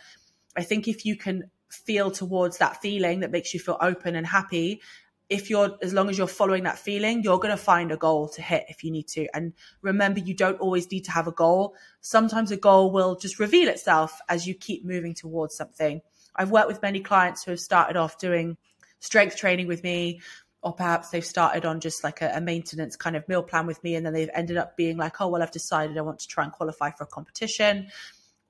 I 0.57 0.65
think 0.65 0.89
if 0.89 1.07
you 1.07 1.15
can 1.15 1.49
feel 1.69 2.11
towards 2.11 2.59
that 2.59 2.83
feeling 2.83 3.21
that 3.21 3.31
makes 3.31 3.55
you 3.55 3.61
feel 3.61 3.79
open 3.81 4.17
and 4.17 4.27
happy 4.27 4.83
if 5.31 5.49
you're 5.49 5.79
as 5.81 5.95
long 5.95 6.11
as 6.11 6.19
you're 6.19 6.27
following 6.27 6.65
that 6.65 6.79
feeling 6.79 7.23
you're 7.23 7.39
going 7.39 7.57
to 7.57 7.57
find 7.57 7.93
a 7.93 7.97
goal 7.97 8.29
to 8.29 8.43
hit 8.43 8.65
if 8.69 8.85
you 8.85 8.91
need 8.91 9.07
to. 9.09 9.27
And 9.33 9.55
remember 9.81 10.21
you 10.21 10.35
don't 10.35 10.61
always 10.61 10.91
need 10.91 11.05
to 11.05 11.13
have 11.13 11.29
a 11.29 11.33
goal. 11.33 11.75
Sometimes 12.01 12.51
a 12.51 12.57
goal 12.57 12.93
will 12.93 13.17
just 13.17 13.39
reveal 13.39 13.69
itself 13.69 14.21
as 14.29 14.47
you 14.47 14.55
keep 14.55 14.85
moving 14.85 15.15
towards 15.15 15.57
something. 15.57 16.03
I've 16.35 16.51
worked 16.51 16.69
with 16.69 16.83
many 16.83 17.01
clients 17.01 17.45
who 17.45 17.53
have 17.53 17.61
started 17.61 17.97
off 17.97 18.19
doing 18.19 18.57
strength 18.99 19.37
training 19.37 19.69
with 19.69 19.83
me 19.83 20.21
or 20.63 20.75
perhaps 20.75 21.09
they've 21.11 21.25
started 21.25 21.65
on 21.65 21.81
just 21.81 22.05
like 22.05 22.21
a, 22.21 22.33
a, 22.35 22.41
maintenance 22.41 22.97
kind 22.97 23.17
of 23.17 23.27
meal 23.29 23.43
plan 23.43 23.67
with 23.67 23.83
me 23.83 23.95
and 23.95 24.05
then 24.05 24.13
they've 24.13 24.29
ended 24.35 24.59
up 24.59 24.77
being 24.77 24.99
like 24.99 25.19
oh 25.21 25.29
well 25.29 25.43
i've 25.43 25.51
decided 25.51 25.97
i 25.97 26.03
want 26.03 26.19
to 26.19 26.29
try 26.29 26.45
and 26.45 26.53
qualify 26.53 26.91
for 26.91 27.05
a 27.05 27.07
competition 27.07 27.89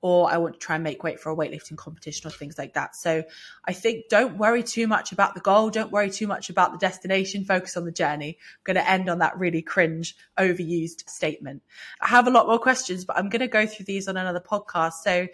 or 0.01 0.31
I 0.31 0.37
want 0.37 0.55
to 0.55 0.59
try 0.59 0.75
and 0.75 0.83
make 0.83 1.03
weight 1.03 1.19
for 1.19 1.31
a 1.31 1.35
weightlifting 1.35 1.77
competition 1.77 2.27
or 2.27 2.31
things 2.31 2.57
like 2.57 2.73
that. 2.73 2.95
So 2.95 3.23
I 3.65 3.73
think 3.73 4.09
don't 4.09 4.37
worry 4.37 4.63
too 4.63 4.87
much 4.87 5.11
about 5.11 5.35
the 5.35 5.41
goal. 5.41 5.69
Don't 5.69 5.91
worry 5.91 6.09
too 6.09 6.25
much 6.25 6.49
about 6.49 6.71
the 6.71 6.79
destination. 6.79 7.45
Focus 7.45 7.77
on 7.77 7.85
the 7.85 7.91
journey. 7.91 8.37
I'm 8.39 8.63
going 8.63 8.83
to 8.83 8.89
end 8.89 9.09
on 9.09 9.19
that 9.19 9.37
really 9.37 9.61
cringe, 9.61 10.15
overused 10.39 11.07
statement. 11.07 11.61
I 12.01 12.07
have 12.07 12.27
a 12.27 12.31
lot 12.31 12.47
more 12.47 12.59
questions, 12.59 13.05
but 13.05 13.17
I'm 13.17 13.29
going 13.29 13.41
to 13.41 13.47
go 13.47 13.67
through 13.67 13.85
these 13.85 14.07
on 14.07 14.17
another 14.17 14.41
podcast. 14.41 14.93
So 15.03 15.27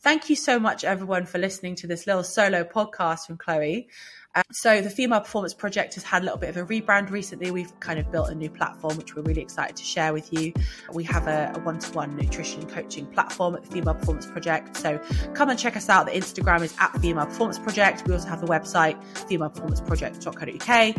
thank 0.00 0.30
you 0.30 0.36
so 0.36 0.58
much, 0.58 0.84
everyone, 0.84 1.26
for 1.26 1.38
listening 1.38 1.74
to 1.76 1.86
this 1.86 2.06
little 2.06 2.22
solo 2.22 2.64
podcast 2.64 3.26
from 3.26 3.36
Chloe. 3.36 3.88
Um, 4.34 4.42
so 4.52 4.80
the 4.80 4.90
Female 4.90 5.20
Performance 5.20 5.54
Project 5.54 5.94
has 5.94 6.04
had 6.04 6.22
a 6.22 6.24
little 6.24 6.38
bit 6.38 6.50
of 6.50 6.56
a 6.58 6.64
rebrand 6.64 7.10
recently. 7.10 7.50
We've 7.50 7.78
kind 7.80 7.98
of 7.98 8.12
built 8.12 8.28
a 8.28 8.34
new 8.34 8.50
platform, 8.50 8.96
which 8.96 9.16
we're 9.16 9.22
really 9.22 9.40
excited 9.40 9.74
to 9.76 9.82
share 9.82 10.12
with 10.12 10.32
you. 10.32 10.52
We 10.92 11.02
have 11.04 11.26
a 11.26 11.58
one 11.64 11.78
to 11.78 11.92
one 11.92 12.14
nutrition 12.16 12.66
coaching 12.66 13.06
platform 13.06 13.56
at 13.56 13.64
the 13.64 13.70
Female 13.72 13.94
Performance 13.94 14.26
Project. 14.26 14.76
So 14.76 15.00
come 15.34 15.48
and 15.48 15.58
check 15.58 15.76
us 15.76 15.88
out. 15.88 16.06
The 16.06 16.12
Instagram 16.12 16.62
is 16.62 16.74
at 16.78 16.92
Female 17.00 17.26
Performance 17.26 17.58
Project. 17.58 18.06
We 18.06 18.14
also 18.14 18.28
have 18.28 18.40
the 18.40 18.46
website, 18.46 19.02
femaleperformanceproject.co.uk. 19.14 20.96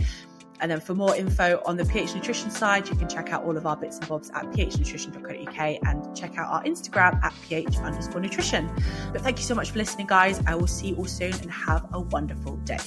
And 0.59 0.69
then 0.69 0.79
for 0.79 0.93
more 0.93 1.15
info 1.15 1.61
on 1.65 1.77
the 1.77 1.85
PH 1.85 2.15
Nutrition 2.15 2.51
side, 2.51 2.89
you 2.89 2.95
can 2.95 3.07
check 3.07 3.31
out 3.31 3.43
all 3.43 3.57
of 3.57 3.65
our 3.65 3.77
bits 3.77 3.97
and 3.97 4.07
bobs 4.07 4.29
at 4.31 4.45
phnutrition.co.uk 4.51 5.79
and 5.87 6.17
check 6.17 6.37
out 6.37 6.51
our 6.51 6.63
Instagram 6.63 7.23
at 7.23 7.33
ph 7.47 7.77
underscore 7.77 8.21
nutrition. 8.21 8.69
But 9.11 9.21
thank 9.21 9.37
you 9.37 9.43
so 9.43 9.55
much 9.55 9.71
for 9.71 9.77
listening, 9.77 10.07
guys. 10.07 10.41
I 10.45 10.55
will 10.55 10.67
see 10.67 10.89
you 10.89 10.95
all 10.95 11.05
soon 11.05 11.33
and 11.33 11.51
have 11.51 11.85
a 11.93 11.99
wonderful 11.99 12.57
day. 12.57 12.79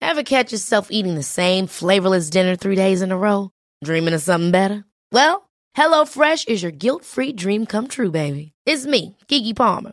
Ever 0.00 0.22
catch 0.22 0.52
yourself 0.52 0.88
eating 0.90 1.14
the 1.14 1.22
same 1.22 1.66
flavorless 1.66 2.28
dinner 2.28 2.54
three 2.54 2.76
days 2.76 3.00
in 3.00 3.12
a 3.12 3.16
row? 3.16 3.50
Dreaming 3.82 4.12
of 4.12 4.20
something 4.20 4.50
better? 4.50 4.84
Well, 5.10 5.48
HelloFresh 5.76 6.48
is 6.48 6.62
your 6.62 6.70
guilt 6.70 7.04
free 7.04 7.32
dream 7.32 7.64
come 7.64 7.88
true, 7.88 8.10
baby. 8.10 8.52
It's 8.66 8.84
me, 8.84 9.16
Keke 9.28 9.56
Palmer. 9.56 9.92